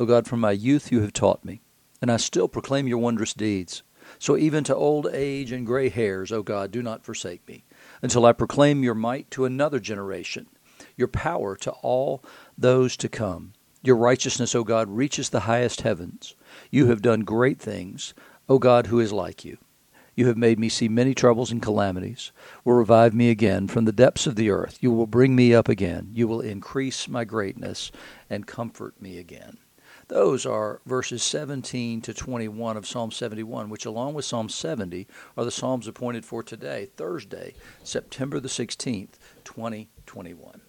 O 0.00 0.06
God, 0.06 0.26
from 0.26 0.40
my 0.40 0.52
youth 0.52 0.90
you 0.90 1.02
have 1.02 1.12
taught 1.12 1.44
me, 1.44 1.60
and 2.00 2.10
I 2.10 2.16
still 2.16 2.48
proclaim 2.48 2.88
your 2.88 2.96
wondrous 2.96 3.34
deeds. 3.34 3.82
So 4.18 4.34
even 4.34 4.64
to 4.64 4.74
old 4.74 5.06
age 5.12 5.52
and 5.52 5.66
gray 5.66 5.90
hairs, 5.90 6.32
O 6.32 6.42
God, 6.42 6.70
do 6.70 6.82
not 6.82 7.04
forsake 7.04 7.46
me, 7.46 7.64
until 8.00 8.24
I 8.24 8.32
proclaim 8.32 8.82
your 8.82 8.94
might 8.94 9.30
to 9.32 9.44
another 9.44 9.78
generation, 9.78 10.46
your 10.96 11.06
power 11.06 11.54
to 11.56 11.72
all 11.82 12.24
those 12.56 12.96
to 12.96 13.10
come. 13.10 13.52
Your 13.82 13.96
righteousness, 13.96 14.54
O 14.54 14.64
God, 14.64 14.88
reaches 14.88 15.28
the 15.28 15.40
highest 15.40 15.82
heavens. 15.82 16.34
You 16.70 16.86
have 16.86 17.02
done 17.02 17.20
great 17.20 17.58
things, 17.60 18.14
O 18.48 18.58
God, 18.58 18.86
who 18.86 19.00
is 19.00 19.12
like 19.12 19.44
you. 19.44 19.58
You 20.14 20.28
have 20.28 20.38
made 20.38 20.58
me 20.58 20.70
see 20.70 20.88
many 20.88 21.14
troubles 21.14 21.52
and 21.52 21.60
calamities. 21.60 22.32
Will 22.64 22.72
revive 22.72 23.12
me 23.12 23.28
again 23.28 23.68
from 23.68 23.84
the 23.84 23.92
depths 23.92 24.26
of 24.26 24.36
the 24.36 24.48
earth. 24.48 24.78
You 24.80 24.92
will 24.92 25.06
bring 25.06 25.36
me 25.36 25.54
up 25.54 25.68
again. 25.68 26.08
You 26.14 26.26
will 26.26 26.40
increase 26.40 27.06
my 27.06 27.24
greatness 27.24 27.92
and 28.30 28.46
comfort 28.46 29.00
me 29.00 29.18
again. 29.18 29.58
Those 30.10 30.44
are 30.44 30.80
verses 30.86 31.22
17 31.22 32.00
to 32.00 32.12
21 32.12 32.76
of 32.76 32.84
Psalm 32.84 33.12
71, 33.12 33.70
which, 33.70 33.86
along 33.86 34.14
with 34.14 34.24
Psalm 34.24 34.48
70, 34.48 35.06
are 35.36 35.44
the 35.44 35.52
Psalms 35.52 35.86
appointed 35.86 36.26
for 36.26 36.42
today, 36.42 36.88
Thursday, 36.96 37.54
September 37.84 38.40
the 38.40 38.48
16th, 38.48 39.20
2021. 39.44 40.60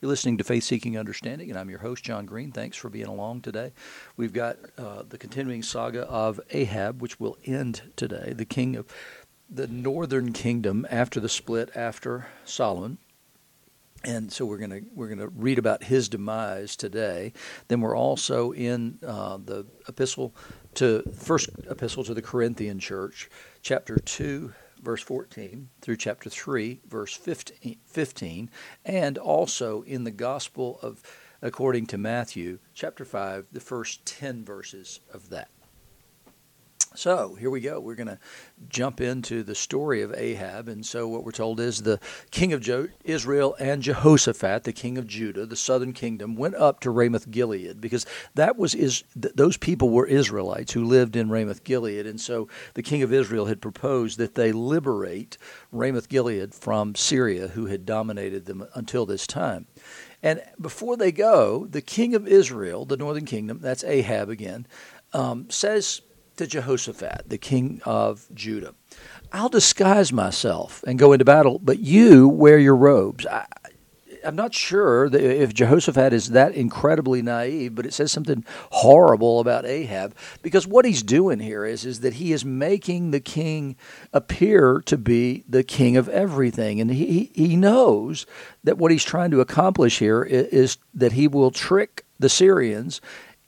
You're 0.00 0.08
listening 0.08 0.36
to 0.38 0.44
Faith 0.44 0.64
Seeking 0.64 0.98
Understanding, 0.98 1.48
and 1.48 1.56
I'm 1.56 1.70
your 1.70 1.78
host, 1.78 2.02
John 2.02 2.26
Green. 2.26 2.50
Thanks 2.50 2.76
for 2.76 2.88
being 2.88 3.06
along 3.06 3.42
today. 3.42 3.72
We've 4.16 4.32
got 4.32 4.56
uh, 4.76 5.04
the 5.08 5.16
continuing 5.16 5.62
saga 5.62 6.02
of 6.02 6.40
Ahab, 6.50 7.00
which 7.00 7.20
will 7.20 7.38
end 7.44 7.82
today, 7.94 8.32
the 8.36 8.44
king 8.44 8.74
of 8.74 8.86
the 9.48 9.68
northern 9.68 10.32
kingdom 10.32 10.88
after 10.90 11.20
the 11.20 11.28
split 11.28 11.70
after 11.76 12.26
Solomon 12.44 12.98
and 14.04 14.32
so 14.32 14.44
we're 14.44 14.58
going 14.58 14.70
to 14.70 14.82
we're 14.94 15.08
going 15.08 15.18
to 15.18 15.28
read 15.28 15.58
about 15.58 15.84
his 15.84 16.08
demise 16.08 16.76
today. 16.76 17.32
Then 17.68 17.80
we're 17.80 17.96
also 17.96 18.52
in 18.52 18.98
uh, 19.06 19.38
the 19.42 19.66
epistle 19.88 20.34
to 20.74 21.02
first 21.16 21.50
epistle 21.70 22.04
to 22.04 22.14
the 22.14 22.22
Corinthian 22.22 22.78
church, 22.78 23.30
chapter 23.62 23.96
two, 23.96 24.52
verse 24.82 25.02
fourteen 25.02 25.70
through 25.80 25.96
chapter 25.96 26.28
three, 26.30 26.80
verse 26.88 27.14
15, 27.14 27.78
15 27.84 28.50
and 28.84 29.18
also 29.18 29.82
in 29.82 30.04
the 30.04 30.10
Gospel 30.10 30.78
of 30.82 31.02
according 31.42 31.86
to 31.86 31.98
Matthew, 31.98 32.58
chapter 32.74 33.04
five, 33.04 33.46
the 33.52 33.60
first 33.60 34.04
ten 34.06 34.44
verses 34.44 35.00
of 35.12 35.30
that. 35.30 35.48
So 36.96 37.34
here 37.34 37.50
we 37.50 37.60
go. 37.60 37.80
We're 37.80 37.96
going 37.96 38.06
to 38.06 38.18
jump 38.68 39.00
into 39.00 39.42
the 39.42 39.54
story 39.54 40.02
of 40.02 40.14
Ahab. 40.14 40.68
And 40.68 40.86
so 40.86 41.08
what 41.08 41.24
we're 41.24 41.32
told 41.32 41.58
is 41.58 41.82
the 41.82 41.98
king 42.30 42.52
of 42.52 42.60
jo- 42.60 42.88
Israel 43.04 43.56
and 43.58 43.82
Jehoshaphat, 43.82 44.62
the 44.62 44.72
king 44.72 44.96
of 44.96 45.08
Judah, 45.08 45.44
the 45.44 45.56
southern 45.56 45.92
kingdom, 45.92 46.36
went 46.36 46.54
up 46.54 46.78
to 46.80 46.90
Ramoth 46.90 47.30
Gilead 47.30 47.80
because 47.80 48.06
that 48.34 48.56
was 48.56 48.74
is 48.76 49.02
th- 49.20 49.34
those 49.34 49.56
people 49.56 49.90
were 49.90 50.06
Israelites 50.06 50.72
who 50.72 50.84
lived 50.84 51.16
in 51.16 51.30
Ramoth 51.30 51.64
Gilead. 51.64 52.06
And 52.06 52.20
so 52.20 52.48
the 52.74 52.82
king 52.82 53.02
of 53.02 53.12
Israel 53.12 53.46
had 53.46 53.60
proposed 53.60 54.16
that 54.18 54.36
they 54.36 54.52
liberate 54.52 55.36
Ramoth 55.72 56.08
Gilead 56.08 56.54
from 56.54 56.94
Syria, 56.94 57.48
who 57.48 57.66
had 57.66 57.84
dominated 57.84 58.46
them 58.46 58.66
until 58.74 59.04
this 59.04 59.26
time. 59.26 59.66
And 60.22 60.42
before 60.60 60.96
they 60.96 61.12
go, 61.12 61.66
the 61.66 61.82
king 61.82 62.14
of 62.14 62.28
Israel, 62.28 62.84
the 62.84 62.96
northern 62.96 63.26
kingdom, 63.26 63.58
that's 63.60 63.84
Ahab 63.84 64.30
again, 64.30 64.66
um, 65.12 65.50
says 65.50 66.00
to 66.36 66.46
Jehoshaphat, 66.46 67.24
the 67.28 67.38
king 67.38 67.80
of 67.84 68.26
Judah, 68.34 68.74
I'll 69.32 69.48
disguise 69.48 70.12
myself 70.12 70.82
and 70.86 70.98
go 70.98 71.12
into 71.12 71.24
battle, 71.24 71.58
but 71.58 71.78
you 71.78 72.28
wear 72.28 72.58
your 72.58 72.76
robes. 72.76 73.26
I, 73.26 73.46
am 74.24 74.36
not 74.36 74.54
sure 74.54 75.06
if 75.14 75.54
Jehoshaphat 75.54 76.12
is 76.12 76.30
that 76.30 76.54
incredibly 76.54 77.22
naive, 77.22 77.74
but 77.74 77.86
it 77.86 77.92
says 77.92 78.10
something 78.10 78.44
horrible 78.70 79.40
about 79.40 79.66
Ahab 79.66 80.14
because 80.42 80.66
what 80.66 80.84
he's 80.84 81.02
doing 81.02 81.40
here 81.40 81.64
is 81.64 81.84
is 81.84 82.00
that 82.00 82.14
he 82.14 82.32
is 82.32 82.44
making 82.44 83.10
the 83.10 83.20
king 83.20 83.76
appear 84.12 84.82
to 84.86 84.96
be 84.96 85.44
the 85.48 85.62
king 85.62 85.96
of 85.96 86.08
everything, 86.08 86.80
and 86.80 86.90
he 86.90 87.30
he 87.34 87.56
knows 87.56 88.26
that 88.64 88.78
what 88.78 88.90
he's 88.90 89.04
trying 89.04 89.30
to 89.30 89.40
accomplish 89.40 89.98
here 89.98 90.22
is, 90.22 90.46
is 90.46 90.78
that 90.94 91.12
he 91.12 91.28
will 91.28 91.50
trick 91.50 92.04
the 92.18 92.28
Syrians 92.28 93.00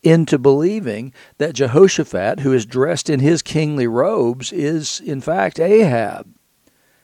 into 0.07 0.39
believing 0.39 1.13
that 1.39 1.55
Jehoshaphat, 1.55 2.41
who 2.41 2.53
is 2.53 2.65
dressed 2.65 3.11
in 3.11 3.21
his 3.21 3.43
kingly 3.43 3.87
robes, 3.87 4.53
is 4.53 5.01
in 5.01 5.21
fact 5.21 5.59
Ahab. 5.59 6.33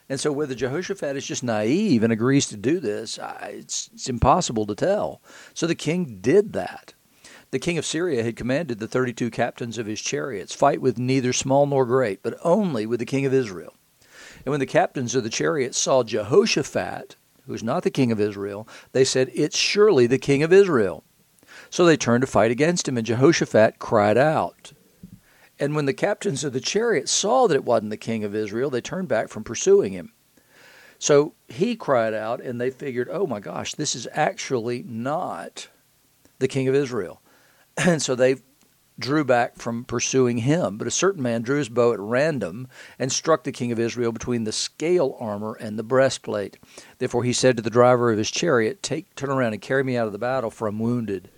And 0.09 0.21
so, 0.21 0.31
whether 0.31 0.55
Jehoshaphat 0.55 1.17
is 1.17 1.27
just 1.27 1.43
naive 1.43 2.03
and 2.03 2.13
agrees 2.13 2.47
to 2.49 2.57
do 2.57 2.81
this, 2.81 3.19
it's, 3.43 3.91
it's 3.95 4.09
impossible 4.09 4.67
to 4.67 4.75
tell. 4.75 5.23
So 5.55 5.67
the 5.67 5.75
king 5.75 6.19
did 6.21 6.53
that. 6.53 6.95
The 7.51 7.59
king 7.59 7.77
of 7.77 7.85
Syria 7.85 8.23
had 8.23 8.37
commanded 8.37 8.79
the 8.79 8.89
32 8.89 9.31
captains 9.31 9.79
of 9.79 9.87
his 9.87 10.01
chariots, 10.01 10.55
fight 10.55 10.81
with 10.81 10.99
neither 10.99 11.33
small 11.33 11.67
nor 11.67 11.85
great, 11.85 12.23
but 12.23 12.39
only 12.43 12.87
with 12.87 13.01
the 13.01 13.07
king 13.07 13.27
of 13.27 13.35
Israel. 13.35 13.75
And 14.45 14.51
when 14.51 14.61
the 14.61 14.67
captains 14.67 15.15
of 15.15 15.23
the 15.23 15.31
chariots 15.31 15.79
saw 15.79 16.03
Jehoshaphat, 16.03 17.17
who 17.47 17.55
is 17.55 17.63
not 17.63 17.83
the 17.83 17.91
king 17.91 18.13
of 18.13 18.21
Israel, 18.21 18.69
they 18.93 19.05
said, 19.05 19.31
It's 19.35 19.57
surely 19.57 20.07
the 20.07 20.19
king 20.19 20.43
of 20.43 20.53
Israel. 20.53 21.05
So 21.73 21.87
they 21.87 21.97
turned 21.97 22.21
to 22.21 22.27
fight 22.27 22.51
against 22.51 22.87
him, 22.87 22.99
and 22.99 23.07
Jehoshaphat 23.07 23.79
cried 23.79 24.19
out. 24.19 24.75
And 25.59 25.75
when 25.75 25.87
the 25.87 25.95
captains 25.95 26.45
of 26.45 26.53
the 26.53 26.61
chariots 26.61 27.11
saw 27.11 27.47
that 27.47 27.55
it 27.55 27.65
wasn't 27.65 27.89
the 27.89 27.97
king 27.97 28.25
of 28.25 28.35
Israel, 28.35 28.69
they 28.69 28.83
turned 28.83 29.09
back 29.09 29.29
from 29.29 29.43
pursuing 29.43 29.95
him. 29.95 30.13
So 30.99 31.33
he 31.49 31.75
cried 31.75 32.13
out, 32.13 32.43
and 32.43 32.61
they 32.61 32.69
figured, 32.71 33.09
oh 33.11 33.27
my 33.27 33.41
gosh, 33.41 33.73
this 33.73 33.97
is 33.97 34.07
actually 34.13 34.83
not 34.83 35.69
the 36.41 36.47
king 36.47 36.69
of 36.69 36.75
Israel. 36.75 37.23
And 37.79 38.03
so 38.03 38.15
they 38.15 38.37
drew 38.99 39.25
back 39.25 39.57
from 39.57 39.85
pursuing 39.85 40.37
him. 40.37 40.77
But 40.77 40.89
a 40.89 40.91
certain 40.91 41.23
man 41.23 41.41
drew 41.41 41.57
his 41.57 41.71
bow 41.71 41.95
at 41.95 42.01
random 42.01 42.69
and 42.99 43.11
struck 43.11 43.45
the 43.45 43.51
king 43.51 43.73
of 43.73 43.79
Israel 43.79 44.13
between 44.13 44.45
the 44.45 44.53
scale 44.53 45.17
armor 45.19 45.55
and 45.55 45.79
the 45.79 45.83
breastplate. 45.83 46.59
Therefore 46.99 47.25
he 47.25 47.33
said 47.33 47.57
to 47.57 47.63
the 47.63 47.71
driver 47.71 48.13
of 48.13 48.19
his 48.19 48.31
chariot, 48.31 48.83
Take, 48.83 49.15
turn 49.15 49.31
around 49.31 49.55
and 49.55 49.63
carry 49.63 49.83
me 49.83 49.97
out 49.97 50.07
of 50.07 50.13
the 50.13 50.19
battle, 50.19 50.51
for 50.51 50.69
I'm 50.69 50.79
wounded. 50.79 51.31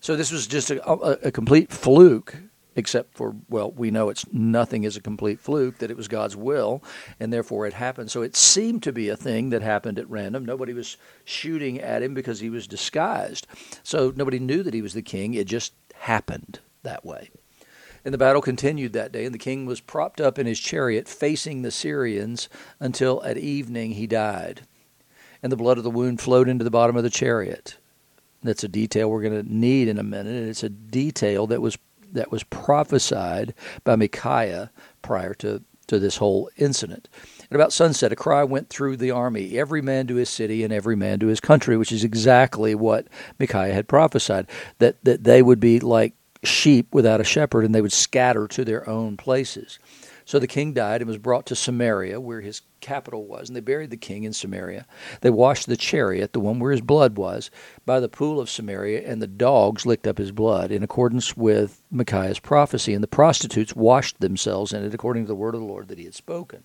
So 0.00 0.16
this 0.16 0.32
was 0.32 0.46
just 0.46 0.70
a, 0.70 0.88
a, 0.88 1.12
a 1.24 1.30
complete 1.30 1.70
fluke 1.70 2.36
except 2.76 3.14
for 3.14 3.34
well 3.48 3.70
we 3.72 3.90
know 3.90 4.08
it's 4.08 4.24
nothing 4.32 4.84
is 4.84 4.96
a 4.96 5.00
complete 5.00 5.40
fluke 5.40 5.78
that 5.78 5.90
it 5.90 5.96
was 5.96 6.06
god's 6.06 6.36
will 6.36 6.82
and 7.18 7.32
therefore 7.32 7.66
it 7.66 7.74
happened. 7.74 8.10
So 8.10 8.22
it 8.22 8.36
seemed 8.36 8.82
to 8.84 8.92
be 8.92 9.08
a 9.08 9.16
thing 9.16 9.50
that 9.50 9.62
happened 9.62 9.98
at 9.98 10.08
random. 10.08 10.44
Nobody 10.44 10.72
was 10.72 10.96
shooting 11.24 11.80
at 11.80 12.02
him 12.02 12.14
because 12.14 12.40
he 12.40 12.48
was 12.48 12.66
disguised. 12.66 13.46
So 13.82 14.12
nobody 14.16 14.38
knew 14.38 14.62
that 14.62 14.74
he 14.74 14.82
was 14.82 14.94
the 14.94 15.02
king. 15.02 15.34
It 15.34 15.46
just 15.46 15.74
happened 15.94 16.60
that 16.82 17.04
way. 17.04 17.30
And 18.04 18.14
the 18.14 18.18
battle 18.18 18.40
continued 18.40 18.94
that 18.94 19.12
day 19.12 19.26
and 19.26 19.34
the 19.34 19.38
king 19.38 19.66
was 19.66 19.80
propped 19.80 20.20
up 20.20 20.38
in 20.38 20.46
his 20.46 20.58
chariot 20.58 21.06
facing 21.06 21.60
the 21.60 21.70
syrians 21.70 22.48
until 22.78 23.22
at 23.24 23.36
evening 23.36 23.92
he 23.92 24.06
died. 24.06 24.62
And 25.42 25.52
the 25.52 25.56
blood 25.56 25.76
of 25.76 25.84
the 25.84 25.90
wound 25.90 26.20
flowed 26.20 26.48
into 26.48 26.64
the 26.64 26.70
bottom 26.70 26.96
of 26.96 27.02
the 27.02 27.10
chariot 27.10 27.76
that's 28.42 28.64
a 28.64 28.68
detail 28.68 29.10
we're 29.10 29.22
going 29.22 29.42
to 29.42 29.54
need 29.54 29.88
in 29.88 29.98
a 29.98 30.02
minute. 30.02 30.34
And 30.34 30.48
it's 30.48 30.62
a 30.62 30.68
detail 30.68 31.46
that 31.48 31.60
was 31.60 31.76
that 32.12 32.32
was 32.32 32.42
prophesied 32.44 33.54
by 33.84 33.96
Micaiah 33.96 34.70
prior 35.02 35.34
to, 35.34 35.62
to 35.86 35.98
this 35.98 36.16
whole 36.16 36.50
incident. 36.56 37.08
And 37.50 37.56
about 37.56 37.72
sunset, 37.72 38.12
a 38.12 38.16
cry 38.16 38.44
went 38.44 38.68
through 38.68 38.96
the 38.96 39.10
army, 39.10 39.58
every 39.58 39.82
man 39.82 40.06
to 40.08 40.16
his 40.16 40.28
city 40.28 40.62
and 40.62 40.72
every 40.72 40.96
man 40.96 41.18
to 41.20 41.28
his 41.28 41.40
country, 41.40 41.76
which 41.76 41.92
is 41.92 42.04
exactly 42.04 42.74
what 42.74 43.06
Micaiah 43.38 43.74
had 43.74 43.88
prophesied, 43.88 44.46
that, 44.78 45.02
that 45.04 45.24
they 45.24 45.42
would 45.42 45.60
be 45.60 45.80
like 45.80 46.14
sheep 46.42 46.94
without 46.94 47.20
a 47.20 47.24
shepherd 47.24 47.64
and 47.64 47.74
they 47.74 47.82
would 47.82 47.92
scatter 47.92 48.48
to 48.48 48.64
their 48.64 48.88
own 48.88 49.16
places. 49.16 49.78
So 50.30 50.38
the 50.38 50.46
king 50.46 50.72
died 50.72 51.00
and 51.00 51.08
was 51.08 51.18
brought 51.18 51.44
to 51.46 51.56
Samaria, 51.56 52.20
where 52.20 52.40
his 52.40 52.62
capital 52.80 53.26
was, 53.26 53.48
and 53.48 53.56
they 53.56 53.60
buried 53.60 53.90
the 53.90 53.96
king 53.96 54.22
in 54.22 54.32
Samaria. 54.32 54.86
They 55.22 55.30
washed 55.30 55.66
the 55.66 55.76
chariot, 55.76 56.34
the 56.34 56.38
one 56.38 56.60
where 56.60 56.70
his 56.70 56.82
blood 56.82 57.16
was, 57.16 57.50
by 57.84 57.98
the 57.98 58.08
pool 58.08 58.38
of 58.38 58.48
Samaria, 58.48 59.02
and 59.04 59.20
the 59.20 59.26
dogs 59.26 59.86
licked 59.86 60.06
up 60.06 60.18
his 60.18 60.30
blood, 60.30 60.70
in 60.70 60.84
accordance 60.84 61.36
with 61.36 61.82
Micaiah's 61.90 62.38
prophecy, 62.38 62.94
and 62.94 63.02
the 63.02 63.08
prostitutes 63.08 63.74
washed 63.74 64.20
themselves 64.20 64.72
in 64.72 64.84
it, 64.84 64.94
according 64.94 65.24
to 65.24 65.26
the 65.26 65.34
word 65.34 65.56
of 65.56 65.62
the 65.62 65.66
Lord 65.66 65.88
that 65.88 65.98
he 65.98 66.04
had 66.04 66.14
spoken. 66.14 66.62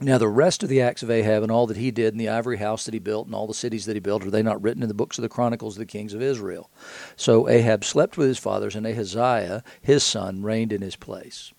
Now, 0.00 0.16
the 0.16 0.26
rest 0.26 0.62
of 0.62 0.70
the 0.70 0.80
acts 0.80 1.02
of 1.02 1.10
Ahab 1.10 1.42
and 1.42 1.52
all 1.52 1.66
that 1.66 1.76
he 1.76 1.90
did, 1.90 2.14
and 2.14 2.18
the 2.18 2.30
ivory 2.30 2.56
house 2.56 2.86
that 2.86 2.94
he 2.94 3.00
built, 3.00 3.26
and 3.26 3.34
all 3.34 3.46
the 3.46 3.52
cities 3.52 3.84
that 3.84 3.96
he 3.96 4.00
built, 4.00 4.24
are 4.24 4.30
they 4.30 4.42
not 4.42 4.62
written 4.62 4.82
in 4.82 4.88
the 4.88 4.94
books 4.94 5.18
of 5.18 5.22
the 5.22 5.28
Chronicles 5.28 5.74
of 5.74 5.80
the 5.80 5.84
kings 5.84 6.14
of 6.14 6.22
Israel? 6.22 6.70
So 7.14 7.46
Ahab 7.46 7.84
slept 7.84 8.16
with 8.16 8.28
his 8.28 8.38
fathers, 8.38 8.74
and 8.74 8.86
Ahaziah, 8.86 9.62
his 9.82 10.02
son, 10.02 10.42
reigned 10.42 10.72
in 10.72 10.80
his 10.80 10.96
place. 10.96 11.52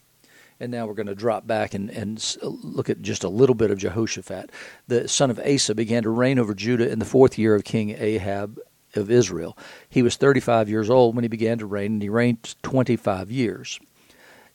And 0.62 0.72
now 0.72 0.86
we're 0.86 0.94
going 0.94 1.08
to 1.08 1.16
drop 1.16 1.48
back 1.48 1.74
and, 1.74 1.90
and 1.90 2.38
look 2.44 2.88
at 2.88 3.02
just 3.02 3.24
a 3.24 3.30
little 3.30 3.56
bit 3.56 3.72
of 3.72 3.80
Jehoshaphat. 3.80 4.52
The 4.88 5.08
son 5.08 5.32
of 5.32 5.40
Asa 5.40 5.74
began 5.74 6.04
to 6.04 6.12
reign 6.12 6.38
over 6.38 6.54
Judah 6.54 6.88
in 6.88 7.00
the 7.00 7.06
fourth 7.06 7.40
year 7.40 7.56
of 7.56 7.64
King 7.64 7.96
Ahab 7.98 8.60
of 8.96 9.10
Israel. 9.10 9.58
He 9.90 10.04
was 10.04 10.18
35 10.18 10.70
years 10.70 10.88
old 10.88 11.16
when 11.16 11.24
he 11.24 11.30
began 11.30 11.58
to 11.58 11.66
reign, 11.66 11.94
and 11.94 12.02
he 12.04 12.10
reigned 12.10 12.56
25 12.62 13.32
years 13.32 13.80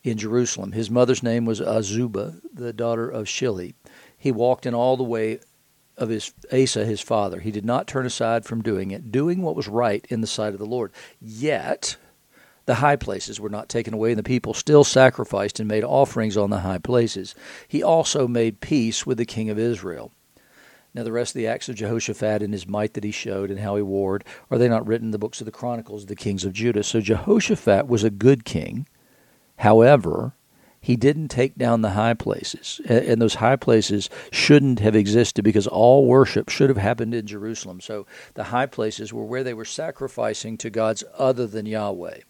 in 0.05 0.17
Jerusalem. 0.17 0.71
His 0.71 0.93
mother's 0.93 1.25
name 1.25 1.45
was 1.45 1.61
Azubah, 1.61 2.41
the 2.55 2.73
daughter 2.73 3.11
of 3.11 3.27
Shilhi. 3.27 3.75
He 4.17 4.31
walked 4.31 4.65
in 4.65 4.75
all 4.75 4.97
the 4.97 5.03
way 5.03 5.41
of 5.97 6.09
his 6.09 6.33
Asa 6.53 6.85
his 6.85 7.01
father. 7.01 7.41
He 7.41 7.51
did 7.51 7.65
not 7.65 7.89
turn 7.89 8.07
aside 8.07 8.45
from 8.45 8.63
doing 8.63 8.93
it, 8.93 9.11
doing 9.11 9.43
what 9.43 9.57
was 9.57 9.67
right 9.67 10.07
in 10.09 10.21
the 10.21 10.29
sight 10.29 10.53
of 10.53 10.61
the 10.61 10.67
Lord. 10.67 10.93
Yet 11.21 11.97
the 12.67 12.77
high 12.77 12.97
places 12.97 13.41
were 13.41 13.49
not 13.49 13.69
taken 13.69 13.95
away, 13.95 14.11
and 14.11 14.19
the 14.19 14.23
people 14.23 14.53
still 14.53 14.85
sacrificed 14.85 15.59
and 15.59 15.69
made 15.69 15.85
offerings 15.85 16.37
on 16.37 16.51
the 16.51 16.61
high 16.61 16.79
places. 16.79 17.35
He 17.67 17.83
also 17.83 18.29
made 18.29 18.61
peace 18.61 19.07
with 19.07 19.19
the 19.19 19.25
king 19.25 19.49
of 19.51 19.59
Israel. 19.59 20.13
Now, 20.93 21.03
the 21.03 21.13
rest 21.13 21.35
of 21.35 21.39
the 21.41 21.47
acts 21.47 21.69
of 21.69 21.77
Jehoshaphat 21.77 22.43
and 22.43 22.55
his 22.55 22.67
might 22.67 22.95
that 22.95 23.05
he 23.05 23.11
showed 23.11 23.51
and 23.51 23.61
how 23.61 23.77
he 23.77 23.83
warred, 23.83 24.25
are 24.51 24.59
they 24.59 24.69
not 24.69 24.87
written 24.87 25.09
in 25.09 25.11
the 25.11 25.19
books 25.19 25.41
of 25.41 25.45
the 25.45 25.53
Chronicles 25.53 26.03
of 26.03 26.09
the 26.09 26.17
kings 26.17 26.45
of 26.45 26.55
Judah? 26.55 26.83
So 26.83 27.01
Jehoshaphat 27.01 27.87
was 27.87 28.03
a 28.03 28.11
good 28.11 28.45
king. 28.45 28.89
However, 29.59 30.35
he 30.81 30.97
didn't 30.97 31.29
take 31.29 31.57
down 31.57 31.83
the 31.83 31.91
high 31.91 32.15
places. 32.15 32.81
And 32.87 33.21
those 33.21 33.35
high 33.35 33.57
places 33.57 34.09
shouldn't 34.31 34.81
have 34.81 34.97
existed 34.97 35.43
because 35.43 35.67
all 35.67 36.07
worship 36.07 36.49
should 36.49 36.71
have 36.71 36.79
happened 36.79 37.13
in 37.13 37.27
Jerusalem. 37.27 37.81
So 37.81 38.07
the 38.35 38.45
high 38.45 38.67
places 38.67 39.13
were 39.13 39.25
where 39.25 39.45
they 39.45 39.55
were 39.55 39.65
sacrificing 39.65 40.57
to 40.59 40.71
gods 40.71 41.05
other 41.19 41.47
than 41.47 41.67
Yahweh. 41.67 42.21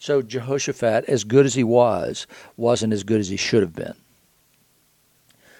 So 0.00 0.22
Jehoshaphat, 0.22 1.04
as 1.04 1.24
good 1.24 1.44
as 1.44 1.54
he 1.54 1.62
was, 1.62 2.26
wasn't 2.56 2.94
as 2.94 3.04
good 3.04 3.20
as 3.20 3.28
he 3.28 3.36
should 3.36 3.62
have 3.62 3.74
been. 3.74 3.94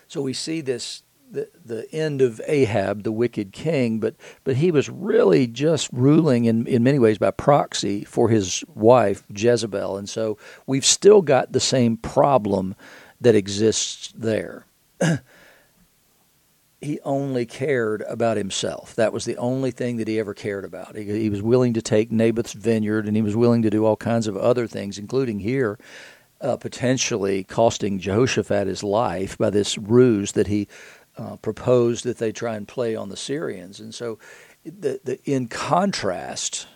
So 0.09 0.23
we 0.23 0.33
see 0.33 0.63
this 0.63 1.03
the, 1.31 1.49
the 1.65 1.95
end 1.95 2.23
of 2.23 2.41
Ahab, 2.49 3.05
the 3.05 3.13
wicked 3.13 3.53
king, 3.53 4.01
but 4.01 4.17
but 4.43 4.57
he 4.57 4.73
was 4.73 4.89
really 4.89 5.47
just 5.47 5.91
ruling 5.93 6.47
in, 6.47 6.67
in 6.67 6.83
many 6.83 6.99
ways 6.99 7.19
by 7.19 7.31
proxy 7.31 8.03
for 8.03 8.31
his 8.31 8.65
wife 8.75 9.23
Jezebel, 9.29 9.99
and 9.99 10.09
so 10.09 10.39
we've 10.67 10.87
still 10.87 11.21
got 11.21 11.53
the 11.53 11.61
same 11.61 11.99
problem 11.99 12.75
that 13.21 13.35
exists 13.35 14.13
there. 14.17 14.65
he 16.81 16.99
only 17.01 17.45
cared 17.45 18.03
about 18.03 18.37
himself. 18.37 18.95
That 18.95 19.13
was 19.13 19.25
the 19.25 19.37
only 19.37 19.71
thing 19.71 19.99
that 19.99 20.09
he 20.09 20.19
ever 20.19 20.33
cared 20.35 20.65
about. 20.65 20.97
He, 20.97 21.05
he 21.05 21.31
was 21.31 21.43
willing 21.43 21.75
to 21.75 21.83
take 21.83 22.11
Naboth's 22.11 22.55
vineyard, 22.55 23.07
and 23.07 23.17
he 23.17 23.23
was 23.23 23.37
willing 23.37 23.63
to 23.63 23.71
do 23.71 23.85
all 23.85 23.97
kinds 23.97 24.27
of 24.27 24.37
other 24.37 24.67
things, 24.67 24.99
including 24.99 25.41
here. 25.41 25.79
Uh, 26.41 26.57
potentially 26.57 27.45
costing 27.45 27.99
Jehoshaphat 27.99 28.67
his 28.67 28.83
life 28.83 29.37
by 29.37 29.51
this 29.51 29.77
ruse 29.77 30.33
that 30.33 30.47
he 30.47 30.69
uh, 31.19 31.37
proposed 31.37 32.03
that 32.05 32.17
they 32.17 32.33
try 32.33 32.57
and 32.57 32.67
play 32.67 32.97
on 32.97 33.11
the 33.11 33.17
Syrians. 33.17 33.79
And 33.79 33.95
so, 33.95 34.19
the, 34.65 35.01
the, 35.05 35.19
in 35.31 35.49
contrast, 35.49 36.67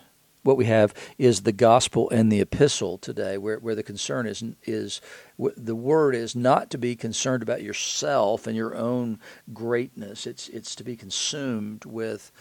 what 0.45 0.57
we 0.57 0.65
have 0.65 0.93
is 1.17 1.41
the 1.41 1.51
gospel 1.51 2.09
and 2.11 2.31
the 2.31 2.39
epistle 2.39 2.97
today, 2.99 3.37
where, 3.37 3.57
where 3.57 3.75
the 3.75 3.83
concern 3.83 4.27
is 4.27 4.43
is 4.63 5.01
the 5.37 5.75
word 5.75 6.15
is 6.15 6.35
not 6.35 6.69
to 6.69 6.77
be 6.77 6.95
concerned 6.95 7.41
about 7.41 7.63
yourself 7.63 8.45
and 8.45 8.55
your 8.55 8.75
own 8.75 9.19
greatness. 9.53 10.27
It's 10.27 10.47
it's 10.49 10.75
to 10.75 10.83
be 10.83 10.95
consumed 10.95 11.83
with 11.85 12.31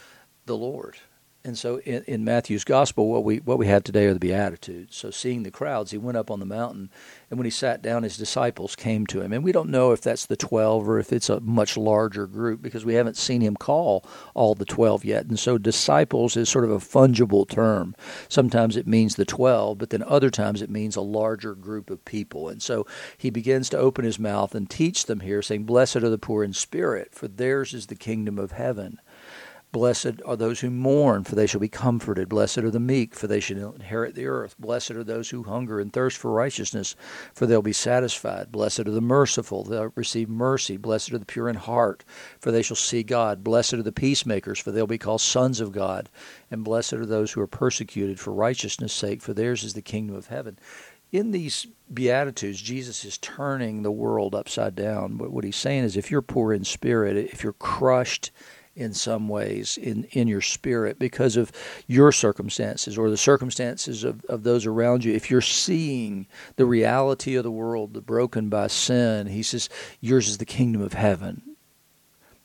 the 0.45 0.57
Lord. 0.57 0.99
And 1.47 1.59
so 1.59 1.79
in, 1.81 2.03
in, 2.05 2.25
Matthew's 2.25 2.65
gospel, 2.65 3.09
what 3.09 3.23
we 3.23 3.37
what 3.41 3.59
we 3.59 3.67
have 3.67 3.85
today 3.85 4.07
are 4.07 4.15
the 4.15 4.19
Beatitudes. 4.19 4.97
So 4.97 5.11
seeing 5.11 5.43
the 5.43 5.51
crowds, 5.51 5.91
he 5.91 5.99
went 5.99 6.17
up 6.17 6.31
on 6.31 6.41
the 6.41 6.47
mountain, 6.47 6.89
and 7.29 7.39
when 7.39 7.45
he 7.45 7.51
sat 7.51 7.83
down, 7.83 8.03
his 8.03 8.17
disciples 8.17 8.75
came 8.75 9.07
to 9.09 9.21
him. 9.21 9.31
And 9.31 9.45
we 9.45 9.53
don't 9.53 9.69
know 9.69 9.93
if 9.93 10.01
that's 10.01 10.25
the 10.25 10.39
twelve 10.39 10.89
or 10.89 10.99
if 10.99 11.13
it's 11.13 11.29
a 11.29 11.41
much 11.41 11.77
larger 11.77 12.27
group 12.27 12.63
because 12.63 12.87
we 12.87 12.95
haven't 12.95 13.19
seen 13.19 13.43
him 13.43 13.57
call 13.57 14.07
all 14.33 14.55
the 14.55 14.65
twelve 14.65 15.05
yet. 15.05 15.27
And 15.27 15.39
so 15.39 15.59
disciples 15.59 16.35
is 16.35 16.49
sort 16.49 16.65
of 16.65 16.71
a 16.71 16.79
fungible 16.79 17.47
term. 17.47 17.95
Sometimes 18.31 18.75
it 18.75 18.87
means 18.87 19.17
the 19.17 19.27
twelve, 19.27 19.77
but 19.77 19.91
then 19.91 20.03
other 20.03 20.31
times 20.31 20.63
it 20.63 20.71
means 20.71 20.97
a 20.97 21.03
larger 21.03 21.55
group 21.55 21.91
of 21.91 22.07
people. 22.07 22.49
And 22.49 22.63
so 22.63 22.87
he 23.19 23.29
begins 23.29 23.69
to 23.69 23.79
open 23.79 24.07
his 24.07 24.19
mouth 24.19 24.55
and 24.55 24.71
teach 24.71 25.05
them 25.05 25.21
here, 25.21 25.43
saying, 25.43 25.65
"Blessed 25.65 25.97
are 25.97 26.09
the 26.09 26.17
poor 26.17 26.43
in 26.43 26.55
spirit, 26.55 27.15
for 27.15 27.29
theirs 27.29 27.75
is 27.75 27.89
the 27.89 27.97
kingdom 27.97 28.39
of 28.39 28.53
heaven." 28.53 28.99
Blessed 29.75 30.23
are 30.25 30.37
those 30.37 30.61
who 30.61 30.71
mourn, 30.71 31.25
for 31.25 31.35
they 31.35 31.49
shall 31.49 31.59
be 31.59 31.69
comforted. 31.69 32.29
Blessed 32.29 32.59
are 32.59 32.71
the 32.71 32.79
meek, 32.79 33.13
for 33.13 33.27
they 33.27 33.41
shall 33.41 33.73
inherit 33.73 34.15
the 34.15 34.27
earth. 34.27 34.55
Blessed 34.57 34.93
are 34.93 35.03
those 35.03 35.31
who 35.31 35.43
hunger 35.43 35.81
and 35.81 35.93
thirst 35.93 36.17
for 36.17 36.31
righteousness, 36.31 36.95
for 37.35 37.45
they'll 37.45 37.61
be 37.61 37.73
satisfied. 37.73 38.53
Blessed 38.53 38.79
are 38.79 38.93
the 38.93 39.01
merciful, 39.01 39.65
they'll 39.65 39.91
receive 39.97 40.29
mercy. 40.29 40.77
Blessed 40.77 41.11
are 41.11 41.19
the 41.19 41.27
pure 41.27 41.49
in 41.49 41.57
heart, 41.57 42.05
for 42.39 42.53
they 42.53 42.63
shall 42.63 42.77
see 42.77 43.03
God. 43.03 43.43
Blessed 43.43 43.75
are 43.75 43.83
the 43.83 43.91
peacemakers, 43.91 44.61
for 44.61 44.71
they'll 44.71 44.87
be 44.87 44.97
called 44.97 45.21
sons 45.21 45.61
of 45.61 45.73
God. 45.73 46.09
And 46.53 46.63
blessed 46.63 46.93
are 46.93 47.05
those 47.05 47.33
who 47.33 47.41
are 47.41 47.49
persecuted 47.49 48.21
for 48.21 48.33
righteousness' 48.33 48.93
sake, 48.93 49.23
for 49.23 49.35
theirs 49.35 49.65
is 49.65 49.75
the 49.75 49.83
kingdom 49.83 50.15
of 50.15 50.29
heaven. 50.29 50.57
In 51.11 51.33
these 51.33 51.67
Beatitudes, 51.93 52.61
Jesus 52.61 53.05
is 53.05 53.19
turning 53.19 53.83
the 53.83 53.91
world 53.91 54.37
upside 54.37 54.77
down. 54.77 55.17
But 55.17 55.33
what 55.33 55.43
he's 55.43 55.57
saying 55.57 55.83
is 55.83 55.97
if 55.97 56.13
you're 56.13 56.23
poor 56.23 56.53
in 56.53 56.63
spirit, 56.63 57.17
if 57.17 57.43
you're 57.43 57.53
crushed, 57.53 58.31
in 58.77 58.93
some 58.93 59.29
ways 59.29 59.79
in, 59.79 60.05
in 60.11 60.29
your 60.29 60.41
spirit 60.41 60.99
because 60.99 61.37
of 61.37 61.53
your 61.87 62.11
circumstances 62.13 62.99
or 62.99 63.11
the 63.11 63.17
circumstances 63.17 64.05
of, 64.05 64.25
of 64.27 64.43
those 64.43 64.67
around 64.67 65.05
you. 65.05 65.13
If 65.13 65.31
you're 65.31 65.41
seeing 65.41 66.27
the 66.57 66.67
reality 66.67 67.37
of 67.37 67.45
the 67.45 67.51
world, 67.51 67.95
the 67.95 68.01
broken 68.01 68.49
by 68.49 68.67
sin, 68.67 69.29
he 69.29 69.43
says, 69.43 69.69
yours 70.01 70.29
is 70.29 70.39
the 70.39 70.45
kingdom 70.45 70.83
of 70.83 70.95
heaven. 70.95 71.54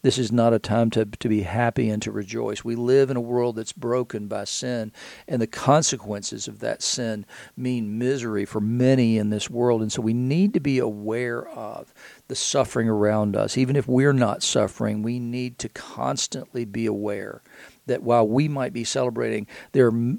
This 0.02 0.18
is 0.18 0.32
not 0.32 0.54
a 0.54 0.60
time 0.60 0.90
to, 0.92 1.06
to 1.06 1.30
be 1.30 1.42
happy 1.42 1.90
and 1.90 2.02
to 2.04 2.12
rejoice. 2.12 2.64
We 2.64 2.76
live 2.76 3.10
in 3.10 3.18
a 3.18 3.22
world 3.22 3.58
that's 3.58 3.74
broken 3.74 4.28
by 4.28 4.46
sin, 4.46 4.94
and 5.28 5.42
the 5.42 5.48
consequences 5.48 6.48
of 6.48 6.60
that 6.60 6.82
sin 6.82 7.26
mean 7.58 7.98
misery 7.98 8.46
for 8.46 8.62
many 8.62 9.18
in 9.18 9.30
this 9.30 9.50
world. 9.50 9.82
And 9.82 9.92
so 9.92 10.02
we 10.02 10.14
need 10.14 10.54
to 10.54 10.60
be 10.60 10.80
aware 10.80 11.48
of 11.50 11.94
the 12.30 12.36
suffering 12.36 12.88
around 12.88 13.36
us. 13.36 13.58
Even 13.58 13.76
if 13.76 13.88
we're 13.88 14.14
not 14.14 14.42
suffering, 14.42 15.02
we 15.02 15.20
need 15.20 15.60
to 15.60 15.70
constantly 15.70 16.64
be 16.64 16.86
aware 16.86 17.42
that 17.88 18.04
while 18.04 18.28
we 18.28 18.48
might 18.48 18.72
be 18.72 18.84
celebrating, 18.84 19.48
there 19.74 19.88
are 19.88 20.16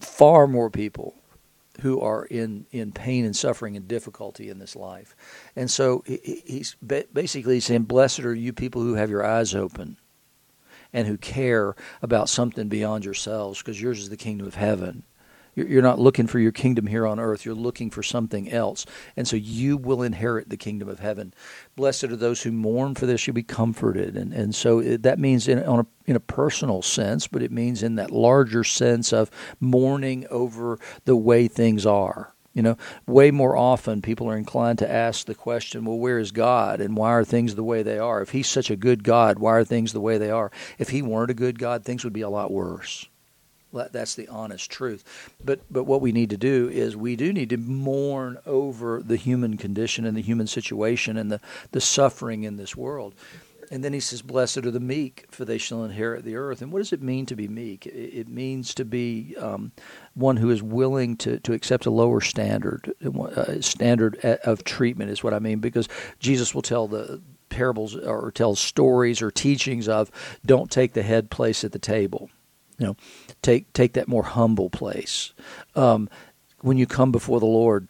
far 0.00 0.46
more 0.46 0.68
people 0.68 1.14
who 1.80 2.00
are 2.00 2.24
in, 2.24 2.66
in 2.70 2.92
pain 2.92 3.24
and 3.24 3.36
suffering 3.36 3.76
and 3.76 3.86
difficulty 3.86 4.48
in 4.48 4.58
this 4.58 4.74
life. 4.74 5.14
And 5.54 5.70
so 5.70 6.02
he's 6.06 6.76
basically 6.80 7.60
saying, 7.60 7.84
Blessed 7.84 8.20
are 8.20 8.34
you 8.34 8.52
people 8.52 8.82
who 8.82 8.94
have 8.94 9.10
your 9.10 9.24
eyes 9.24 9.54
open 9.54 9.96
and 10.92 11.06
who 11.06 11.16
care 11.16 11.76
about 12.02 12.28
something 12.28 12.68
beyond 12.68 13.04
yourselves, 13.04 13.58
because 13.58 13.80
yours 13.80 14.00
is 14.00 14.08
the 14.08 14.16
kingdom 14.16 14.46
of 14.46 14.54
heaven. 14.54 15.04
You're 15.66 15.82
not 15.82 15.98
looking 15.98 16.26
for 16.26 16.38
your 16.38 16.52
kingdom 16.52 16.86
here 16.86 17.06
on 17.06 17.18
earth. 17.18 17.44
You're 17.44 17.54
looking 17.54 17.90
for 17.90 18.02
something 18.02 18.50
else. 18.50 18.86
And 19.16 19.26
so 19.26 19.36
you 19.36 19.76
will 19.76 20.02
inherit 20.02 20.50
the 20.50 20.56
kingdom 20.56 20.88
of 20.88 21.00
heaven. 21.00 21.34
Blessed 21.76 22.04
are 22.04 22.16
those 22.16 22.42
who 22.42 22.52
mourn, 22.52 22.94
for 22.94 23.06
they 23.06 23.16
shall 23.16 23.34
be 23.34 23.42
comforted. 23.42 24.16
And, 24.16 24.32
and 24.32 24.54
so 24.54 24.80
that 24.82 25.18
means 25.18 25.48
in, 25.48 25.62
on 25.64 25.80
a, 25.80 25.86
in 26.06 26.16
a 26.16 26.20
personal 26.20 26.82
sense, 26.82 27.26
but 27.26 27.42
it 27.42 27.52
means 27.52 27.82
in 27.82 27.96
that 27.96 28.10
larger 28.10 28.64
sense 28.64 29.12
of 29.12 29.30
mourning 29.60 30.26
over 30.30 30.78
the 31.04 31.16
way 31.16 31.48
things 31.48 31.86
are. 31.86 32.34
You 32.54 32.62
know, 32.62 32.76
way 33.06 33.30
more 33.30 33.56
often 33.56 34.02
people 34.02 34.28
are 34.28 34.36
inclined 34.36 34.80
to 34.80 34.90
ask 34.90 35.26
the 35.26 35.34
question, 35.34 35.84
well, 35.84 35.98
where 35.98 36.18
is 36.18 36.32
God 36.32 36.80
and 36.80 36.96
why 36.96 37.10
are 37.12 37.22
things 37.22 37.54
the 37.54 37.62
way 37.62 37.84
they 37.84 38.00
are? 38.00 38.20
If 38.20 38.30
He's 38.30 38.48
such 38.48 38.68
a 38.68 38.74
good 38.74 39.04
God, 39.04 39.38
why 39.38 39.52
are 39.52 39.64
things 39.64 39.92
the 39.92 40.00
way 40.00 40.18
they 40.18 40.30
are? 40.30 40.50
If 40.76 40.88
He 40.88 41.00
weren't 41.00 41.30
a 41.30 41.34
good 41.34 41.58
God, 41.58 41.84
things 41.84 42.02
would 42.02 42.12
be 42.12 42.22
a 42.22 42.28
lot 42.28 42.50
worse. 42.50 43.08
That's 43.72 44.14
the 44.14 44.28
honest 44.28 44.70
truth. 44.70 45.04
But 45.44 45.60
but 45.70 45.84
what 45.84 46.00
we 46.00 46.12
need 46.12 46.30
to 46.30 46.36
do 46.36 46.68
is 46.68 46.96
we 46.96 47.16
do 47.16 47.32
need 47.32 47.50
to 47.50 47.56
mourn 47.56 48.38
over 48.46 49.02
the 49.04 49.16
human 49.16 49.56
condition 49.56 50.04
and 50.04 50.16
the 50.16 50.22
human 50.22 50.46
situation 50.46 51.16
and 51.16 51.30
the, 51.30 51.40
the 51.72 51.80
suffering 51.80 52.44
in 52.44 52.56
this 52.56 52.76
world. 52.76 53.14
And 53.70 53.84
then 53.84 53.92
he 53.92 54.00
says, 54.00 54.22
Blessed 54.22 54.58
are 54.58 54.70
the 54.70 54.80
meek, 54.80 55.26
for 55.30 55.44
they 55.44 55.58
shall 55.58 55.84
inherit 55.84 56.24
the 56.24 56.36
earth. 56.36 56.62
And 56.62 56.72
what 56.72 56.78
does 56.78 56.92
it 56.92 57.02
mean 57.02 57.26
to 57.26 57.36
be 57.36 57.48
meek? 57.48 57.86
It 57.86 58.28
means 58.28 58.74
to 58.74 58.84
be 58.84 59.36
um, 59.38 59.72
one 60.14 60.38
who 60.38 60.50
is 60.50 60.62
willing 60.62 61.16
to, 61.18 61.38
to 61.40 61.52
accept 61.52 61.84
a 61.84 61.90
lower 61.90 62.20
standard. 62.20 62.94
Uh, 63.04 63.60
standard 63.60 64.16
of 64.24 64.64
treatment 64.64 65.10
is 65.10 65.22
what 65.22 65.34
I 65.34 65.38
mean, 65.38 65.58
because 65.58 65.88
Jesus 66.18 66.54
will 66.54 66.62
tell 66.62 66.88
the 66.88 67.20
parables 67.50 67.96
or 67.96 68.30
tell 68.30 68.54
stories 68.54 69.20
or 69.20 69.30
teachings 69.30 69.88
of 69.88 70.10
don't 70.44 70.70
take 70.70 70.92
the 70.92 71.02
head 71.02 71.30
place 71.30 71.64
at 71.64 71.72
the 71.72 71.78
table 71.78 72.30
you 72.78 72.86
know, 72.86 72.96
take 73.42 73.72
take 73.72 73.94
that 73.94 74.08
more 74.08 74.22
humble 74.22 74.70
place. 74.70 75.32
Um, 75.74 76.08
when 76.60 76.78
you 76.78 76.86
come 76.86 77.12
before 77.12 77.40
the 77.40 77.46
Lord, 77.46 77.88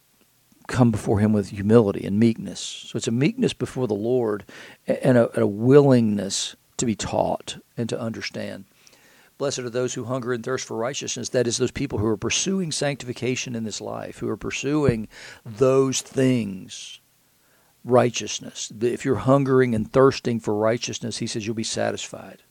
come 0.67 0.91
before 0.91 1.21
Him 1.21 1.33
with 1.33 1.51
humility 1.51 2.07
and 2.07 2.19
meekness. 2.19 2.61
So 2.61 2.97
it's 2.97 3.09
a 3.09 3.13
meekness 3.13 3.53
before 3.53 3.87
the 3.87 3.95
Lord 3.95 4.45
and 4.87 5.19
a, 5.19 5.41
a 5.41 5.47
willingness 5.47 6.57
to 6.79 6.87
be 6.87 6.95
taught 6.95 7.59
and 7.77 7.89
to 7.89 8.01
understand. 8.01 8.65
Blessed 9.37 9.61
are 9.61 9.71
those 9.71 9.95
who 9.95 10.05
hunger 10.05 10.33
and 10.33 10.45
thirst 10.45 10.67
for 10.67 10.77
righteousness. 10.77 11.29
That 11.29 11.47
is, 11.47 11.59
those 11.59 11.71
people 11.71 11.99
who 11.99 12.07
are 12.07 12.17
pursuing 12.17 12.73
sanctification 12.73 13.55
in 13.55 13.63
this 13.63 13.81
life, 13.81 14.19
who 14.19 14.29
are 14.29 14.37
pursuing 14.37 15.07
those 15.47 16.01
things 16.01 17.01
righteousness. 17.85 18.73
If 18.81 19.05
you're 19.05 19.17
hungering 19.17 19.75
and 19.75 19.91
thirsting 19.91 20.41
for 20.41 20.55
righteousness, 20.55 21.19
he 21.19 21.29
says 21.29 21.47
you'll 21.47 21.55
be 21.55 21.63
satisfied. 21.63 22.43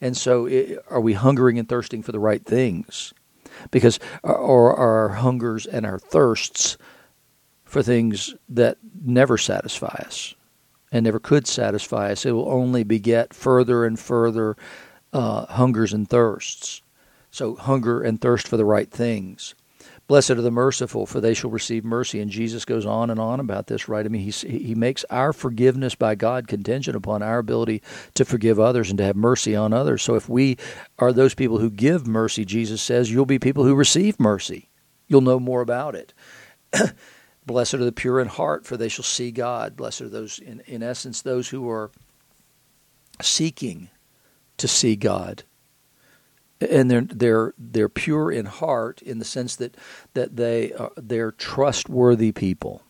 And 0.00 0.16
so, 0.16 0.46
it, 0.46 0.78
are 0.90 1.00
we 1.00 1.14
hungering 1.14 1.58
and 1.58 1.68
thirsting 1.68 2.02
for 2.02 2.12
the 2.12 2.20
right 2.20 2.44
things? 2.44 3.12
Because 3.70 3.98
or 4.22 4.76
are 4.76 4.98
our 5.02 5.08
hungers 5.08 5.66
and 5.66 5.84
our 5.84 5.98
thirsts 5.98 6.78
for 7.64 7.82
things 7.82 8.34
that 8.48 8.78
never 9.04 9.36
satisfy 9.36 10.02
us? 10.06 10.34
and 10.90 11.04
never 11.04 11.18
could 11.18 11.46
satisfy 11.46 12.12
us. 12.12 12.24
It 12.24 12.32
will 12.32 12.50
only 12.50 12.82
beget 12.82 13.34
further 13.34 13.84
and 13.84 13.98
further 13.98 14.56
uh, 15.12 15.46
hungers 15.46 15.92
and 15.92 16.08
thirsts. 16.08 16.82
So, 17.30 17.56
hunger 17.56 18.02
and 18.02 18.20
thirst 18.20 18.48
for 18.48 18.56
the 18.56 18.64
right 18.64 18.90
things. 18.90 19.54
Blessed 20.08 20.30
are 20.30 20.40
the 20.40 20.50
merciful, 20.50 21.04
for 21.04 21.20
they 21.20 21.34
shall 21.34 21.50
receive 21.50 21.84
mercy. 21.84 22.18
And 22.18 22.30
Jesus 22.30 22.64
goes 22.64 22.86
on 22.86 23.10
and 23.10 23.20
on 23.20 23.40
about 23.40 23.66
this, 23.66 23.88
right? 23.88 24.06
I 24.06 24.08
mean, 24.08 24.22
he, 24.22 24.30
he 24.48 24.74
makes 24.74 25.04
our 25.10 25.34
forgiveness 25.34 25.94
by 25.94 26.14
God 26.14 26.48
contingent 26.48 26.96
upon 26.96 27.22
our 27.22 27.38
ability 27.38 27.82
to 28.14 28.24
forgive 28.24 28.58
others 28.58 28.88
and 28.88 28.96
to 28.98 29.04
have 29.04 29.16
mercy 29.16 29.54
on 29.54 29.74
others. 29.74 30.02
So 30.02 30.14
if 30.14 30.26
we 30.26 30.56
are 30.98 31.12
those 31.12 31.34
people 31.34 31.58
who 31.58 31.70
give 31.70 32.06
mercy, 32.06 32.46
Jesus 32.46 32.80
says, 32.80 33.12
you'll 33.12 33.26
be 33.26 33.38
people 33.38 33.64
who 33.64 33.74
receive 33.74 34.18
mercy. 34.18 34.70
You'll 35.08 35.20
know 35.20 35.38
more 35.38 35.60
about 35.60 35.94
it. 35.94 36.14
Blessed 37.46 37.74
are 37.74 37.84
the 37.84 37.92
pure 37.92 38.18
in 38.18 38.28
heart, 38.28 38.64
for 38.64 38.78
they 38.78 38.88
shall 38.88 39.04
see 39.04 39.30
God. 39.30 39.76
Blessed 39.76 40.00
are 40.00 40.08
those, 40.08 40.38
in, 40.38 40.60
in 40.66 40.82
essence, 40.82 41.20
those 41.20 41.50
who 41.50 41.68
are 41.68 41.90
seeking 43.20 43.90
to 44.56 44.66
see 44.66 44.96
God 44.96 45.44
and 46.60 46.90
they're 46.90 47.02
they're 47.02 47.54
they're 47.58 47.88
pure 47.88 48.30
in 48.30 48.46
heart 48.46 49.02
in 49.02 49.18
the 49.18 49.24
sense 49.24 49.56
that 49.56 49.76
that 50.14 50.36
they 50.36 50.72
are, 50.72 50.92
they're 50.96 51.32
trustworthy 51.32 52.32
people. 52.32 52.82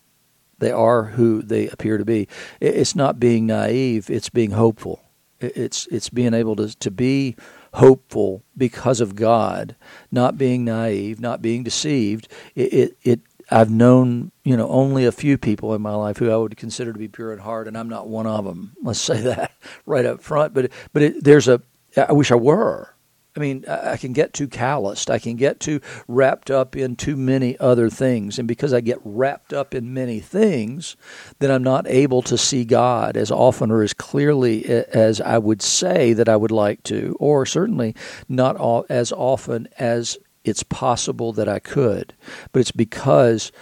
They 0.58 0.72
are 0.72 1.04
who 1.04 1.42
they 1.42 1.68
appear 1.68 1.98
to 1.98 2.04
be. 2.04 2.28
It's 2.60 2.96
not 2.96 3.20
being 3.20 3.46
naive; 3.46 4.10
it's 4.10 4.28
being 4.30 4.52
hopeful. 4.52 5.00
It's 5.40 5.87
it's 5.90 6.08
being 6.08 6.34
able 6.34 6.56
to 6.56 6.76
to 6.78 6.90
be 6.90 7.37
hopeful 7.75 8.42
because 8.56 9.00
of 9.00 9.14
God, 9.14 9.76
not 10.10 10.38
being 10.38 10.64
naive, 10.64 11.20
not 11.20 11.42
being 11.42 11.62
deceived. 11.62 12.28
It, 12.54 12.72
it, 12.72 12.98
it 13.02 13.20
I've 13.50 13.70
known 13.70 14.32
you 14.42 14.56
know 14.56 14.68
only 14.68 15.04
a 15.04 15.12
few 15.12 15.38
people 15.38 15.75
in 15.75 15.82
my 15.82 15.94
life 15.94 16.16
who 16.16 16.30
I 16.30 16.37
would 16.37 16.56
consider 16.56 16.92
to 16.92 16.98
be 16.98 17.08
pure 17.08 17.32
in 17.32 17.38
heart, 17.38 17.68
and 17.68 17.76
I'm 17.76 17.88
not 17.88 18.08
one 18.08 18.26
of 18.26 18.44
them. 18.44 18.75
Let's 18.82 19.00
say 19.00 19.20
that 19.22 19.52
right 19.87 20.06
up 20.06 20.22
front. 20.22 20.54
But 20.54 20.72
but 20.92 21.02
it, 21.02 21.25
there's 21.25 21.48
a 21.48 21.62
I 21.96 22.12
wish 22.12 22.32
I 22.32 22.37
were 22.37 22.94
I 23.37 23.40
mean, 23.40 23.64
I 23.68 23.97
can 23.97 24.12
get 24.12 24.32
too 24.32 24.49
calloused. 24.49 25.11
I 25.11 25.18
can 25.18 25.37
get 25.37 25.61
too 25.61 25.80
wrapped 26.08 26.50
up 26.50 26.75
in 26.75 26.97
too 26.97 27.16
many 27.16 27.56
other 27.58 27.88
things. 27.88 28.38
And 28.38 28.49
because 28.49 28.73
I 28.73 28.80
get 28.80 28.99
wrapped 29.04 29.52
up 29.52 29.75
in 29.75 29.94
many 29.94 30.18
things, 30.18 30.97
then 31.38 31.50
I'm 31.50 31.62
not 31.62 31.87
able 31.87 32.23
to 32.23 32.37
see 32.37 32.64
God 32.64 33.16
as 33.16 33.30
often 33.30 33.70
or 33.70 33.82
as 33.82 33.92
clearly 33.92 34.64
as 34.66 35.20
I 35.20 35.38
would 35.38 35.62
say 35.62 36.14
that 36.14 36.28
I 36.28 36.37
would 36.37 36.50
like 36.50 36.82
to, 36.85 37.16
or 37.20 37.47
certainly 37.47 37.94
not 38.28 38.56
as 38.90 39.12
often 39.12 39.68
as 39.78 40.18
it's 40.42 40.62
possible 40.64 41.32
that 41.35 41.49
I 41.49 41.61
could. 41.61 42.14
But 42.50 42.61
it's 42.61 42.73
because 42.73 43.52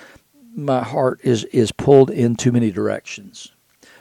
my 0.54 0.82
heart 0.82 1.20
is, 1.23 1.44
is 1.44 1.73
pulled 1.73 2.11
in 2.11 2.37
too 2.37 2.52
many 2.52 2.70
directions. 2.70 3.52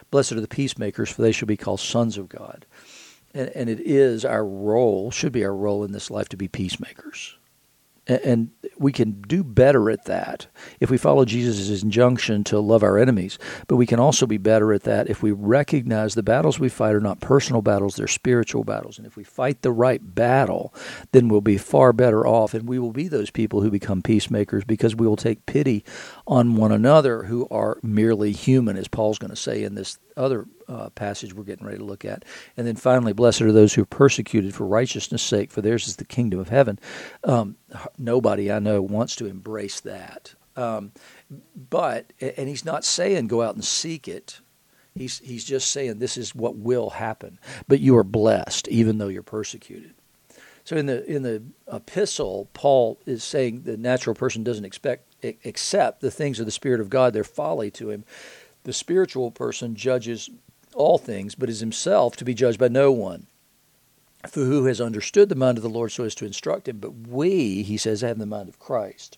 Blessed 0.09 0.33
are 0.33 0.41
the 0.41 0.47
peacemakers, 0.47 1.09
for 1.09 1.21
they 1.21 1.33
shall 1.33 1.47
be 1.47 1.57
called 1.57 1.81
sons 1.81 2.17
of 2.17 2.29
God 2.29 2.65
and, 3.35 3.49
and 3.49 3.69
it 3.69 3.81
is 3.81 4.25
our 4.25 4.45
role, 4.45 5.11
should 5.11 5.33
be 5.33 5.45
our 5.45 5.55
role 5.55 5.83
in 5.83 5.91
this 5.91 6.09
life 6.09 6.29
to 6.29 6.37
be 6.37 6.47
peacemakers. 6.47 7.37
And, 8.07 8.21
and 8.21 8.49
we 8.77 8.91
can 8.91 9.21
do 9.21 9.43
better 9.43 9.89
at 9.89 10.05
that 10.05 10.47
if 10.79 10.89
we 10.89 10.97
follow 10.97 11.25
Jesus' 11.25 11.83
injunction 11.83 12.43
to 12.45 12.59
love 12.59 12.81
our 12.83 12.97
enemies. 12.97 13.37
But 13.67 13.75
we 13.75 13.85
can 13.85 13.99
also 13.99 14.25
be 14.25 14.37
better 14.37 14.71
at 14.71 14.83
that 14.83 15.09
if 15.09 15.21
we 15.21 15.31
recognize 15.31 16.15
the 16.15 16.23
battles 16.23 16.59
we 16.59 16.69
fight 16.69 16.95
are 16.95 17.01
not 17.01 17.19
personal 17.19 17.61
battles, 17.61 17.95
they're 17.95 18.07
spiritual 18.07 18.63
battles. 18.63 18.97
And 18.97 19.05
if 19.05 19.17
we 19.17 19.23
fight 19.23 19.61
the 19.61 19.71
right 19.71 20.01
battle, 20.15 20.73
then 21.11 21.27
we'll 21.27 21.41
be 21.41 21.57
far 21.57 21.91
better 21.93 22.25
off. 22.25 22.53
And 22.53 22.69
we 22.69 22.79
will 22.79 22.93
be 22.93 23.09
those 23.09 23.31
people 23.31 23.61
who 23.61 23.71
become 23.71 24.01
peacemakers 24.01 24.63
because 24.63 24.95
we 24.95 25.07
will 25.07 25.17
take 25.17 25.45
pity 25.45 25.83
on 26.25 26.55
one 26.55 26.71
another 26.71 27.23
who 27.23 27.47
are 27.51 27.79
merely 27.83 28.31
human, 28.31 28.77
as 28.77 28.87
Paul's 28.87 29.19
going 29.19 29.31
to 29.31 29.35
say 29.35 29.63
in 29.63 29.75
this 29.75 29.99
other 30.15 30.45
uh, 30.67 30.89
passage 30.89 31.33
we're 31.33 31.43
getting 31.43 31.65
ready 31.65 31.77
to 31.77 31.83
look 31.83 32.05
at. 32.05 32.25
And 32.57 32.65
then 32.65 32.75
finally, 32.75 33.13
blessed 33.13 33.41
are 33.41 33.51
those 33.51 33.73
who 33.73 33.83
are 33.83 33.85
persecuted 33.85 34.55
for 34.55 34.65
righteousness' 34.65 35.23
sake, 35.23 35.51
for 35.51 35.61
theirs 35.61 35.87
is 35.87 35.97
the 35.97 36.05
kingdom 36.05 36.39
of 36.39 36.49
heaven. 36.49 36.79
Um, 37.23 37.57
nobody 37.97 38.51
I 38.51 38.59
know 38.59 38.81
wants 38.81 39.15
to 39.17 39.25
embrace 39.25 39.79
that. 39.81 40.35
Um, 40.55 40.91
but, 41.69 42.13
and 42.19 42.47
he's 42.47 42.65
not 42.65 42.85
saying 42.85 43.27
go 43.27 43.41
out 43.41 43.55
and 43.55 43.63
seek 43.63 44.07
it. 44.07 44.39
He's, 44.93 45.19
he's 45.19 45.43
just 45.43 45.71
saying 45.71 45.99
this 45.99 46.17
is 46.17 46.33
what 46.33 46.55
will 46.55 46.91
happen. 46.91 47.39
But 47.67 47.81
you 47.81 47.97
are 47.97 48.03
blessed, 48.03 48.67
even 48.69 48.97
though 48.97 49.09
you're 49.09 49.23
persecuted. 49.23 49.93
So 50.65 50.75
in 50.75 50.87
the 50.87 51.05
in 51.05 51.21
the 51.21 51.43
epistle, 51.71 52.49
Paul 52.53 52.99
is 53.05 53.23
saying 53.23 53.61
the 53.61 53.77
natural 53.77 54.15
person 54.15 54.43
doesn't 54.43 54.65
expect 54.65 55.13
accept 55.23 56.01
the 56.01 56.11
things 56.11 56.39
of 56.39 56.47
the 56.47 56.51
Spirit 56.51 56.81
of 56.81 56.89
God; 56.89 57.13
they're 57.13 57.23
folly 57.23 57.69
to 57.71 57.91
him. 57.91 58.03
The 58.63 58.73
spiritual 58.73 59.29
person 59.29 59.75
judges 59.75 60.29
all 60.75 60.97
things, 60.97 61.33
but 61.35 61.49
is 61.49 61.59
himself 61.59 62.15
to 62.17 62.25
be 62.25 62.33
judged 62.33 62.59
by 62.59 62.67
no 62.67 62.91
one. 62.91 63.27
For 64.27 64.41
who 64.41 64.65
has 64.65 64.81
understood 64.81 65.29
the 65.29 65.35
mind 65.35 65.57
of 65.57 65.63
the 65.63 65.69
Lord 65.69 65.91
so 65.91 66.03
as 66.03 66.15
to 66.15 66.25
instruct 66.25 66.67
him? 66.67 66.77
But 66.79 67.07
we, 67.07 67.63
he 67.63 67.77
says, 67.77 68.01
have 68.01 68.17
the 68.17 68.25
mind 68.25 68.49
of 68.49 68.59
Christ. 68.59 69.17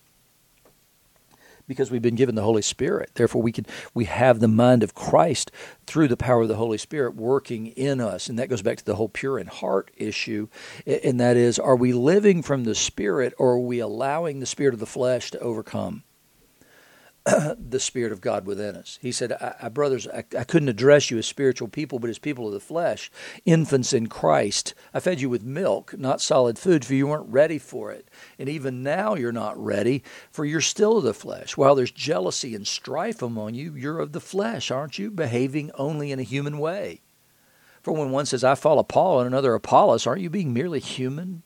Because 1.66 1.90
we've 1.90 2.02
been 2.02 2.14
given 2.14 2.34
the 2.34 2.42
Holy 2.42 2.62
Spirit. 2.62 3.10
Therefore 3.14 3.42
we 3.42 3.52
can 3.52 3.66
we 3.92 4.06
have 4.06 4.40
the 4.40 4.48
mind 4.48 4.82
of 4.82 4.94
Christ 4.94 5.50
through 5.86 6.08
the 6.08 6.16
power 6.16 6.42
of 6.42 6.48
the 6.48 6.56
Holy 6.56 6.78
Spirit 6.78 7.14
working 7.14 7.66
in 7.68 8.00
us. 8.00 8.28
And 8.28 8.38
that 8.38 8.48
goes 8.48 8.62
back 8.62 8.78
to 8.78 8.84
the 8.84 8.94
whole 8.94 9.10
pure 9.10 9.38
in 9.38 9.48
heart 9.48 9.90
issue. 9.94 10.48
And 10.86 11.20
that 11.20 11.36
is, 11.36 11.58
are 11.58 11.76
we 11.76 11.92
living 11.92 12.42
from 12.42 12.64
the 12.64 12.74
Spirit 12.74 13.34
or 13.36 13.52
are 13.52 13.60
we 13.60 13.80
allowing 13.80 14.40
the 14.40 14.46
spirit 14.46 14.72
of 14.72 14.80
the 14.80 14.86
flesh 14.86 15.30
to 15.32 15.38
overcome? 15.40 16.04
the 17.58 17.80
Spirit 17.80 18.12
of 18.12 18.20
God 18.20 18.46
within 18.46 18.76
us. 18.76 18.98
He 19.02 19.12
said, 19.12 19.32
I, 19.32 19.54
I, 19.62 19.68
Brothers, 19.68 20.06
I, 20.08 20.24
I, 20.38 20.44
couldn't 20.44 20.68
address 20.68 21.10
you 21.10 21.18
as 21.18 21.26
spiritual 21.26 21.68
people, 21.68 21.98
but 21.98 22.10
as 22.10 22.18
people 22.18 22.46
of 22.46 22.52
the 22.52 22.60
flesh, 22.60 23.10
infants 23.44 23.92
in 23.92 24.06
Christ. 24.06 24.74
I 24.94 25.00
fed 25.00 25.20
you 25.20 25.28
with 25.28 25.42
milk, 25.42 25.98
not 25.98 26.20
solid 26.20 26.58
food, 26.58 26.84
for 26.84 26.94
you 26.94 27.06
weren't 27.06 27.28
ready 27.28 27.58
for 27.58 27.90
it. 27.90 28.08
And 28.38 28.48
even 28.48 28.82
now 28.82 29.14
you're 29.14 29.32
not 29.32 29.62
ready, 29.62 30.02
for 30.30 30.44
you're 30.44 30.60
still 30.60 30.98
of 30.98 31.04
the 31.04 31.14
flesh. 31.14 31.56
While 31.56 31.74
there's 31.74 31.90
jealousy 31.90 32.54
and 32.54 32.66
strife 32.66 33.20
among 33.20 33.54
you, 33.54 33.74
you're 33.74 34.00
of 34.00 34.12
the 34.12 34.20
flesh, 34.20 34.70
aren't 34.70 34.98
you? 34.98 35.10
Behaving 35.10 35.70
only 35.74 36.12
in 36.12 36.18
a 36.18 36.24
human 36.24 36.58
way. 36.58 37.02
For 37.82 37.92
when 37.92 38.10
one 38.10 38.26
says, 38.26 38.44
I 38.44 38.54
follow 38.54 38.82
Paul 38.82 39.20
and 39.20 39.26
another 39.26 39.54
Apollos, 39.54 40.06
aren't 40.06 40.22
you 40.22 40.30
being 40.30 40.52
merely 40.52 40.80
human? 40.80 41.42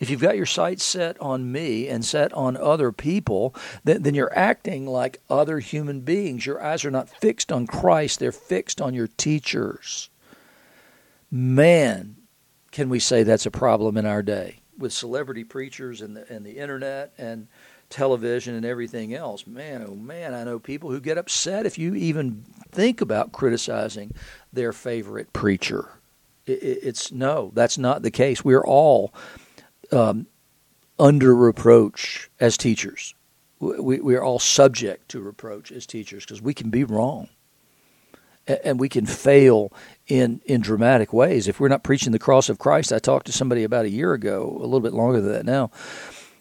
If 0.00 0.10
you've 0.10 0.20
got 0.20 0.36
your 0.36 0.46
sights 0.46 0.82
set 0.82 1.20
on 1.20 1.52
me 1.52 1.86
and 1.86 2.04
set 2.04 2.32
on 2.32 2.56
other 2.56 2.90
people, 2.90 3.54
then, 3.84 4.02
then 4.02 4.14
you're 4.14 4.36
acting 4.36 4.86
like 4.86 5.20
other 5.28 5.58
human 5.60 6.00
beings. 6.00 6.46
Your 6.46 6.62
eyes 6.62 6.84
are 6.84 6.90
not 6.90 7.08
fixed 7.08 7.52
on 7.52 7.66
Christ, 7.66 8.18
they're 8.18 8.32
fixed 8.32 8.80
on 8.80 8.94
your 8.94 9.06
teachers. 9.06 10.08
Man, 11.30 12.16
can 12.72 12.88
we 12.88 12.98
say 12.98 13.22
that's 13.22 13.46
a 13.46 13.50
problem 13.50 13.96
in 13.96 14.06
our 14.06 14.22
day 14.22 14.60
with 14.80 14.92
celebrity 14.92 15.44
preachers 15.44 16.00
and 16.00 16.16
the, 16.16 16.32
and 16.32 16.44
the 16.44 16.56
internet 16.56 17.12
and 17.18 17.46
television 17.90 18.54
and 18.54 18.64
everything 18.64 19.14
else. 19.14 19.46
Man, 19.46 19.84
oh 19.86 19.94
man, 19.94 20.32
I 20.32 20.44
know 20.44 20.58
people 20.58 20.90
who 20.90 21.00
get 21.00 21.18
upset 21.18 21.66
if 21.66 21.78
you 21.78 21.94
even 21.94 22.44
think 22.70 23.00
about 23.00 23.32
criticizing 23.32 24.14
their 24.52 24.72
favorite 24.72 25.32
preacher. 25.32 25.90
it's 26.46 27.12
no, 27.12 27.50
that's 27.54 27.76
not 27.76 28.02
the 28.02 28.10
case. 28.10 28.44
We're 28.44 28.64
all 28.64 29.12
um, 29.92 30.26
under 30.98 31.34
reproach 31.34 32.30
as 32.38 32.56
teachers. 32.56 33.14
We, 33.58 34.00
we 34.00 34.14
are 34.14 34.22
all 34.22 34.38
subject 34.38 35.10
to 35.10 35.20
reproach 35.20 35.70
as 35.70 35.86
teachers 35.86 36.24
because 36.24 36.40
we 36.40 36.54
can 36.54 36.70
be 36.70 36.84
wrong 36.84 37.28
and 38.46 38.80
we 38.80 38.88
can 38.88 39.06
fail 39.06 39.72
in 40.06 40.40
in 40.44 40.60
dramatic 40.60 41.12
ways 41.12 41.46
if 41.46 41.60
we're 41.60 41.68
not 41.68 41.82
preaching 41.82 42.12
the 42.12 42.18
cross 42.18 42.48
of 42.48 42.58
Christ. 42.58 42.92
I 42.92 42.98
talked 42.98 43.26
to 43.26 43.32
somebody 43.32 43.64
about 43.64 43.84
a 43.84 43.90
year 43.90 44.12
ago, 44.12 44.56
a 44.56 44.62
little 44.62 44.80
bit 44.80 44.92
longer 44.92 45.20
than 45.20 45.32
that 45.32 45.46
now, 45.46 45.70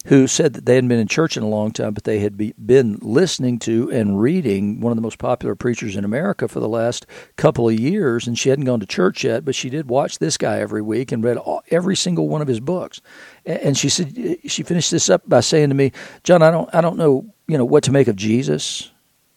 who 0.06 0.27
said 0.27 0.53
that 0.53 0.65
they 0.65 0.75
hadn't 0.75 0.88
been 0.88 1.00
in 1.00 1.08
church 1.08 1.36
in 1.36 1.44
a 1.44 1.48
long 1.48 1.72
time, 1.72 1.94
but 1.94 2.06
they 2.06 2.20
had 2.20 2.38
be, 2.38 2.53
been 2.53 2.98
listening 3.01 3.60
to 3.60 3.91
and 3.91 4.20
reading 4.20 4.79
one 4.79 4.91
of 4.91 4.96
the 4.96 5.01
most 5.01 5.20
popular 5.20 5.56
preachers 5.56 5.96
in 5.96 6.06
America 6.06 6.48
for 6.48 6.62
the 6.62 6.70
last 6.70 7.06
couple 7.36 7.68
of 7.68 7.77
years. 7.77 8.25
And 8.25 8.39
she 8.39 8.50
hadn't 8.50 8.65
gone 8.65 8.79
to 8.79 8.86
church 8.86 9.25
yet, 9.25 9.44
but 9.44 9.56
she 9.56 9.70
did 9.70 9.89
watch 9.89 10.20
this 10.20 10.38
guy 10.38 10.60
every 10.60 10.82
week 10.82 11.12
and 11.12 11.24
read 11.24 11.36
all, 11.38 11.63
every 11.70 11.98
single 11.98 12.29
one 12.29 12.41
of 12.41 12.48
his 12.48 12.62
books. 12.62 13.01
And 13.46 13.77
she 13.77 13.89
said 13.89 14.13
eh, 14.18 14.36
she 14.48 14.63
finished 14.63 14.89
this 14.89 15.10
up 15.10 15.27
by 15.27 15.41
saying 15.41 15.70
to 15.70 15.75
me, 15.75 15.91
"John, 16.24 16.41
I 16.41 16.51
don't, 16.51 16.74
I 16.74 16.79
don't 16.79 16.98
know, 16.98 17.25
you 17.48 17.58
know, 17.58 17.65
what 17.65 17.84
to 17.84 17.91
make 17.91 18.08
of 18.08 18.15
Jesus." 18.15 18.91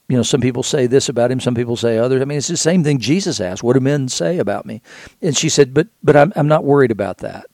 You 0.09 0.17
know, 0.17 0.23
some 0.23 0.41
people 0.41 0.63
say 0.63 0.87
this 0.87 1.09
about 1.09 1.31
him, 1.31 1.41
some 1.41 1.55
people 1.55 1.75
say 1.75 1.97
others. 1.97 2.21
I 2.21 2.27
mean, 2.27 2.37
it's 2.37 2.49
the 2.49 2.57
same 2.57 2.85
thing 2.85 2.99
Jesus 2.99 3.41
asked. 3.41 3.63
What 3.63 3.73
do 3.75 3.81
men 3.81 4.09
say 4.09 4.39
about 4.39 4.67
me? 4.67 4.83
And 5.23 5.37
she 5.37 5.49
said, 5.49 5.75
"But, 5.75 5.89
but 6.03 6.17
I'm, 6.17 6.33
I'm 6.37 6.49
not 6.49 6.65
worried 6.65 6.91
about 6.91 7.19
that." 7.19 7.47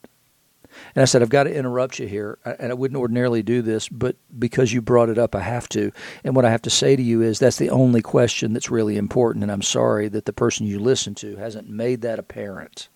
And 0.95 1.03
I 1.03 1.05
said, 1.07 1.23
I've 1.23 1.29
got 1.29 1.45
to 1.45 1.55
interrupt 1.55 1.99
you 1.99 2.07
here. 2.09 2.39
Uh, 2.45 2.55
and 2.59 2.73
I 2.73 2.75
wouldn't 2.75 3.01
ordinarily 3.01 3.43
do 3.43 3.63
this, 3.63 3.89
but 3.89 4.17
because 4.39 4.73
you 4.73 4.83
brought 4.83 5.09
it 5.11 5.19
up, 5.19 5.35
I 5.35 5.41
have 5.41 5.69
to. 5.71 5.93
And 6.25 6.37
what 6.37 6.45
I 6.45 6.51
have 6.51 6.63
to 6.63 6.71
say 6.71 6.97
to 6.97 7.03
you 7.03 7.23
is 7.23 7.39
that's 7.39 7.59
the 7.59 7.71
only 7.71 8.03
question 8.03 8.53
that's 8.55 8.71
really 8.71 8.97
important. 8.97 9.43
And 9.43 9.53
I'm 9.53 9.63
sorry 9.63 10.09
that 10.09 10.25
the 10.27 10.33
person 10.33 10.67
you 10.67 10.79
listen 10.81 11.15
to 11.17 11.37
hasn't 11.37 11.69
made 11.71 12.03
that 12.03 12.19
apparent. 12.19 12.89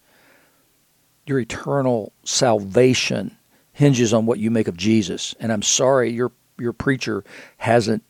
Your 1.26 1.40
eternal 1.40 2.12
salvation 2.24 3.36
hinges 3.72 4.12
on 4.14 4.26
what 4.26 4.38
you 4.40 4.50
make 4.50 4.68
of 4.68 4.76
Jesus. 4.76 5.34
And 5.40 5.52
I'm 5.52 5.62
sorry 5.62 6.10
your 6.10 6.32
your 6.58 6.72
preacher 6.74 7.24
hasn't 7.58 8.04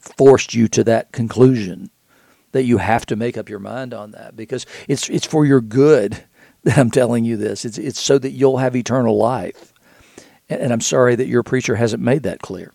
forced 0.00 0.54
you 0.54 0.68
to 0.68 0.84
that 0.84 1.12
conclusion. 1.12 1.90
that 2.52 2.64
you 2.64 2.78
have 2.78 3.06
to 3.06 3.16
make 3.16 3.36
up 3.38 3.48
your 3.48 3.58
mind 3.60 3.94
on 3.94 4.12
that 4.12 4.36
because 4.36 4.66
it's 4.88 5.08
it's 5.10 5.26
for 5.26 5.44
your 5.46 5.60
good 5.60 6.24
that 6.64 6.78
I'm 6.78 6.90
telling 6.90 7.24
you 7.24 7.36
this. 7.36 7.64
It's 7.64 7.78
it's 7.78 8.00
so 8.00 8.18
that 8.18 8.32
you'll 8.32 8.58
have 8.58 8.76
eternal 8.76 9.16
life. 9.16 9.72
And, 10.48 10.60
and 10.60 10.72
I'm 10.72 10.80
sorry 10.80 11.14
that 11.16 11.28
your 11.28 11.42
preacher 11.42 11.76
hasn't 11.76 12.02
made 12.02 12.22
that 12.24 12.40
clear. 12.40 12.72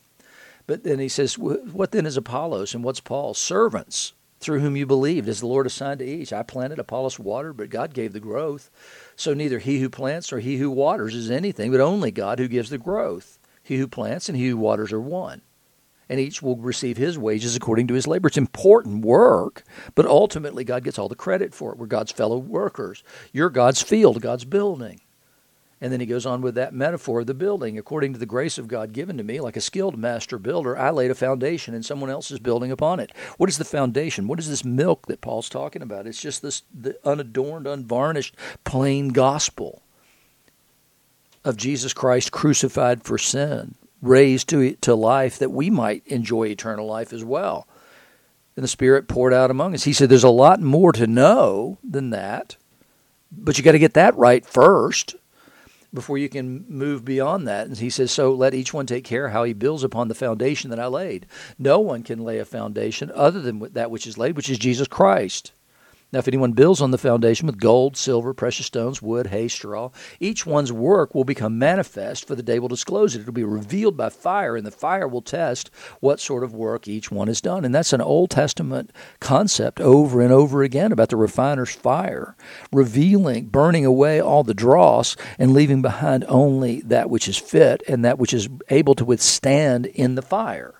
But 0.66 0.84
then 0.84 1.00
he 1.00 1.10
says, 1.10 1.38
What 1.38 1.92
then 1.92 2.06
is 2.06 2.18
Apollos 2.18 2.74
and 2.74 2.84
what's 2.84 3.02
Paul? 3.02 3.34
Servants 3.34 4.14
through 4.40 4.60
whom 4.60 4.76
you 4.76 4.86
believed, 4.86 5.30
as 5.30 5.40
the 5.40 5.48
Lord 5.48 5.66
assigned 5.66 6.00
to 6.00 6.06
each. 6.06 6.34
I 6.34 6.44
planted, 6.44 6.78
Apollos 6.78 7.18
watered, 7.18 7.56
but 7.58 7.70
God 7.70 7.94
gave 7.94 8.12
the 8.12 8.20
growth. 8.20 8.70
So 9.16 9.34
neither 9.34 9.60
he 9.60 9.80
who 9.80 9.90
plants 9.90 10.34
or 10.34 10.40
he 10.40 10.58
who 10.58 10.70
waters 10.70 11.16
is 11.16 11.32
anything, 11.32 11.72
but 11.72 11.80
only 11.80 12.12
God 12.12 12.40
who 12.40 12.48
gives 12.48 12.70
the 12.70 12.78
growth. 12.78 13.40
He 13.64 13.78
who 13.78 13.88
plants 13.88 14.28
and 14.28 14.38
he 14.38 14.50
who 14.50 14.58
waters 14.58 14.92
are 14.92 15.00
one. 15.00 15.42
And 16.10 16.20
each 16.20 16.42
will 16.42 16.58
receive 16.58 16.98
his 16.98 17.18
wages 17.18 17.56
according 17.56 17.88
to 17.88 17.94
his 17.94 18.08
labor. 18.08 18.28
It's 18.28 18.38
important 18.38 19.06
work, 19.06 19.64
but 19.96 20.06
ultimately 20.06 20.64
God 20.64 20.84
gets 20.84 21.00
all 21.00 21.10
the 21.10 21.16
credit 21.16 21.54
for 21.54 21.72
it. 21.72 21.78
We're 21.78 21.86
God's 21.86 22.12
fellow 22.12 22.38
workers. 22.38 23.04
You're 23.32 23.50
God's 23.50 23.82
field, 23.82 24.22
God's 24.22 24.46
building. 24.46 25.02
And 25.84 25.92
then 25.92 26.00
he 26.00 26.06
goes 26.06 26.26
on 26.26 26.40
with 26.40 26.56
that 26.56 26.74
metaphor 26.74 27.20
of 27.20 27.28
the 27.28 27.34
building. 27.34 27.78
According 27.78 28.14
to 28.14 28.20
the 28.20 28.26
grace 28.26 28.58
of 28.58 28.70
God 28.70 28.94
given 28.94 29.18
to 29.18 29.24
me, 29.24 29.42
like 29.42 29.58
a 29.58 29.62
skilled 29.62 29.98
master 29.98 30.40
builder, 30.40 30.78
I 30.78 30.92
laid 30.92 31.12
a 31.12 31.16
foundation 31.16 31.74
and 31.74 31.86
someone 31.86 32.10
else 32.10 32.32
is 32.32 32.40
building 32.40 32.72
upon 32.72 33.02
it. 33.02 33.12
What 33.36 33.50
is 33.50 33.58
the 33.58 33.66
foundation? 33.66 34.28
What 34.28 34.40
is 34.40 34.48
this 34.48 34.64
milk 34.64 35.08
that 35.08 35.20
Paul's 35.20 35.50
talking 35.50 35.82
about? 35.82 36.08
It's 36.08 36.22
just 36.22 36.42
this 36.42 36.64
the 36.74 36.98
unadorned, 37.04 37.68
unvarnished, 37.68 38.34
plain 38.64 39.10
gospel 39.10 39.82
of 41.44 41.58
Jesus 41.58 41.92
Christ 41.92 42.32
crucified 42.32 43.04
for 43.04 43.18
sin, 43.18 43.76
raised 44.04 44.50
to, 44.50 44.76
to 44.76 44.94
life 44.94 45.40
that 45.40 45.52
we 45.52 45.70
might 45.70 46.06
enjoy 46.08 46.48
eternal 46.48 46.86
life 46.86 47.14
as 47.14 47.24
well. 47.24 47.68
And 48.56 48.64
the 48.64 48.68
Spirit 48.68 49.08
poured 49.08 49.34
out 49.34 49.50
among 49.50 49.74
us. 49.74 49.86
He 49.86 49.94
said 49.94 50.10
there's 50.10 50.24
a 50.24 50.30
lot 50.30 50.62
more 50.62 50.92
to 50.92 51.08
know 51.08 51.80
than 51.84 52.12
that, 52.12 52.58
but 53.32 53.58
you 53.58 53.64
got 53.64 53.72
to 53.72 53.80
get 53.80 53.96
that 53.96 54.16
right 54.16 54.46
first 54.46 55.16
before 55.94 56.18
you 56.18 56.30
can 56.30 56.66
move 56.68 57.06
beyond 57.06 57.48
that. 57.48 57.68
And 57.68 57.78
he 57.78 57.90
says, 57.90 58.12
So 58.12 58.34
let 58.34 58.54
each 58.54 58.74
one 58.74 58.86
take 58.86 59.04
care 59.04 59.30
how 59.30 59.44
he 59.44 59.54
builds 59.54 59.84
upon 59.84 60.08
the 60.08 60.16
foundation 60.16 60.70
that 60.70 60.80
I 60.80 60.88
laid. 60.88 61.26
No 61.58 61.80
one 61.80 62.04
can 62.04 62.24
lay 62.24 62.40
a 62.40 62.46
foundation 62.46 63.12
other 63.16 63.42
than 63.42 63.60
that 63.74 63.90
which 63.90 64.06
is 64.06 64.18
laid, 64.18 64.36
which 64.36 64.50
is 64.50 64.60
Jesus 64.60 64.88
Christ. 64.88 65.52
Now, 66.14 66.20
if 66.20 66.28
anyone 66.28 66.52
builds 66.52 66.80
on 66.80 66.92
the 66.92 67.00
foundation 67.00 67.48
with 67.48 67.60
gold, 67.60 67.98
silver, 67.98 68.36
precious 68.36 68.68
stones, 68.68 69.02
wood, 69.02 69.28
hay, 69.28 69.48
straw, 69.48 69.90
each 70.20 70.46
one's 70.46 70.72
work 70.72 71.16
will 71.16 71.24
become 71.24 71.58
manifest, 71.58 72.28
for 72.28 72.36
the 72.36 72.44
day 72.44 72.60
will 72.60 72.68
disclose 72.68 73.16
it. 73.16 73.22
It'll 73.22 73.34
be 73.34 73.44
revealed 73.44 73.98
by 73.98 74.10
fire, 74.10 74.56
and 74.56 74.64
the 74.64 74.70
fire 74.70 75.08
will 75.08 75.24
test 75.24 75.72
what 76.02 76.20
sort 76.20 76.44
of 76.44 76.54
work 76.54 76.88
each 76.88 77.10
one 77.12 77.30
has 77.30 77.42
done. 77.42 77.66
And 77.66 77.74
that's 77.74 77.94
an 77.94 78.02
Old 78.02 78.30
Testament 78.30 78.92
concept 79.20 79.82
over 79.82 80.22
and 80.22 80.32
over 80.32 80.62
again 80.62 80.92
about 80.92 81.10
the 81.10 81.18
refiner's 81.18 81.74
fire, 81.74 82.36
revealing, 82.72 83.48
burning 83.48 83.84
away 83.84 84.22
all 84.22 84.44
the 84.44 84.54
dross, 84.54 85.16
and 85.40 85.52
leaving 85.52 85.82
behind 85.82 86.26
only 86.28 86.82
that 86.82 87.10
which 87.10 87.28
is 87.28 87.40
fit 87.40 87.82
and 87.88 88.06
that 88.06 88.20
which 88.20 88.36
is 88.36 88.50
able 88.70 88.94
to 88.94 89.04
withstand 89.04 89.88
in 89.88 90.14
the 90.14 90.22
fire. 90.22 90.76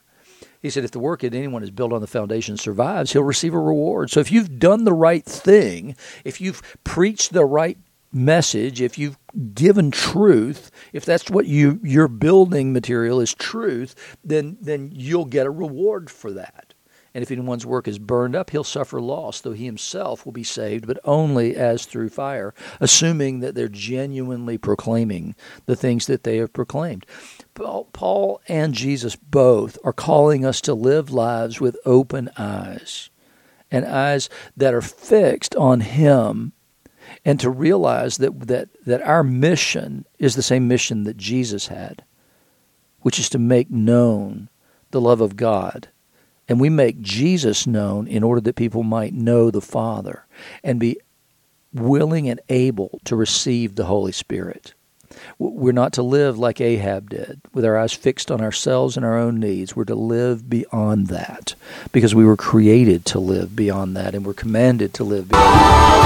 He 0.64 0.70
said, 0.70 0.86
if 0.86 0.92
the 0.92 1.00
work 1.00 1.22
that 1.22 1.36
anyone 1.36 1.62
has 1.62 1.72
built 1.72 1.92
on 1.92 2.00
the 2.00 2.08
foundation 2.08 2.58
survives, 2.58 3.12
he'll 3.12 3.24
receive 3.24 3.54
a 3.54 3.60
reward. 3.60 4.10
So 4.10 4.22
if 4.22 4.32
you've 4.32 4.58
done 4.58 4.86
the 4.86 4.94
right 4.94 5.26
thing, 5.26 5.96
if 6.24 6.40
you've 6.40 6.62
preached 6.86 7.34
the 7.34 7.46
right 7.46 7.78
message, 8.14 8.82
if 8.82 8.98
you've 8.98 9.18
given 9.54 9.92
truth, 9.92 10.72
if 10.94 11.04
that's 11.04 11.30
what 11.30 11.48
you 11.48 11.80
your 11.84 12.08
building 12.08 12.72
material 12.72 13.20
is 13.20 13.34
truth, 13.34 14.18
then 14.24 14.58
then 14.62 14.92
you'll 14.94 15.26
get 15.26 15.48
a 15.48 15.52
reward 15.52 16.10
for 16.10 16.32
that. 16.32 16.74
And 17.14 17.22
if 17.22 17.30
anyone's 17.30 17.66
work 17.66 17.88
is 17.88 18.00
burned 18.00 18.36
up, 18.36 18.50
he'll 18.50 18.64
suffer 18.64 19.02
loss, 19.02 19.42
though 19.42 19.52
he 19.52 19.66
himself 19.66 20.26
will 20.26 20.32
be 20.32 20.44
saved, 20.44 20.88
but 20.88 21.00
only 21.04 21.56
as 21.56 21.86
through 21.86 22.10
fire, 22.10 22.54
assuming 22.80 23.40
that 23.42 23.54
they're 23.54 23.68
genuinely 23.68 24.58
proclaiming 24.58 25.36
the 25.66 25.76
things 25.76 26.08
that 26.08 26.24
they 26.24 26.38
have 26.38 26.54
proclaimed. 26.54 27.06
Paul 27.54 28.42
and 28.48 28.74
Jesus 28.74 29.16
both 29.16 29.78
are 29.84 29.94
calling 29.94 30.46
us 30.46 30.62
to 30.62 30.74
live 30.74 31.12
lives 31.12 31.62
with 31.62 31.78
open 31.86 32.30
eyes 32.38 33.10
and 33.72 33.86
eyes 33.86 34.30
that 34.56 34.74
are 34.74 34.82
fixed 34.82 35.56
on 35.56 35.82
Him 35.82 36.54
and 37.26 37.40
to 37.40 37.50
realize 37.50 38.18
that, 38.18 38.48
that, 38.48 38.70
that 38.86 39.02
our 39.02 39.24
mission 39.24 40.06
is 40.20 40.36
the 40.36 40.44
same 40.44 40.68
mission 40.68 41.04
that 41.04 41.18
Jesus 41.18 41.68
had, 41.68 42.04
which 43.02 43.20
is 43.20 43.30
to 43.30 43.40
make 43.40 43.70
known 43.70 44.50
the 44.92 45.02
love 45.02 45.22
of 45.22 45.36
God. 45.36 45.90
And 46.48 46.60
we 46.60 46.70
make 46.70 47.02
Jesus 47.02 47.66
known 47.66 48.08
in 48.08 48.24
order 48.24 48.42
that 48.42 48.56
people 48.56 48.84
might 48.84 49.14
know 49.14 49.50
the 49.50 49.62
Father 49.62 50.26
and 50.64 50.80
be 50.80 50.98
willing 51.74 52.30
and 52.30 52.40
able 52.50 53.00
to 53.06 53.16
receive 53.16 53.76
the 53.76 53.86
Holy 53.86 54.12
Spirit. 54.12 54.74
We're 55.40 55.72
not 55.74 55.94
to 55.94 56.04
live 56.04 56.38
like 56.38 56.62
Ahab 56.62 57.10
did, 57.10 57.42
with 57.54 57.66
our 57.66 57.78
eyes 57.78 57.94
fixed 57.94 58.32
on 58.32 58.42
ourselves 58.42 58.98
and 58.98 59.06
our 59.06 59.18
own 59.18 59.40
needs. 59.40 59.76
We're 59.76 59.86
to 59.86 59.96
live 59.96 60.50
beyond 60.50 61.08
that 61.08 61.56
because 61.92 62.14
we 62.16 62.26
were 62.26 62.38
created 62.38 63.06
to 63.06 63.20
live 63.20 63.56
beyond 63.56 63.96
that 63.98 64.16
and 64.16 64.26
we're 64.26 64.34
commanded 64.34 64.94
to 64.96 65.04
live 65.04 65.30
beyond 65.30 65.46
that. 65.46 66.04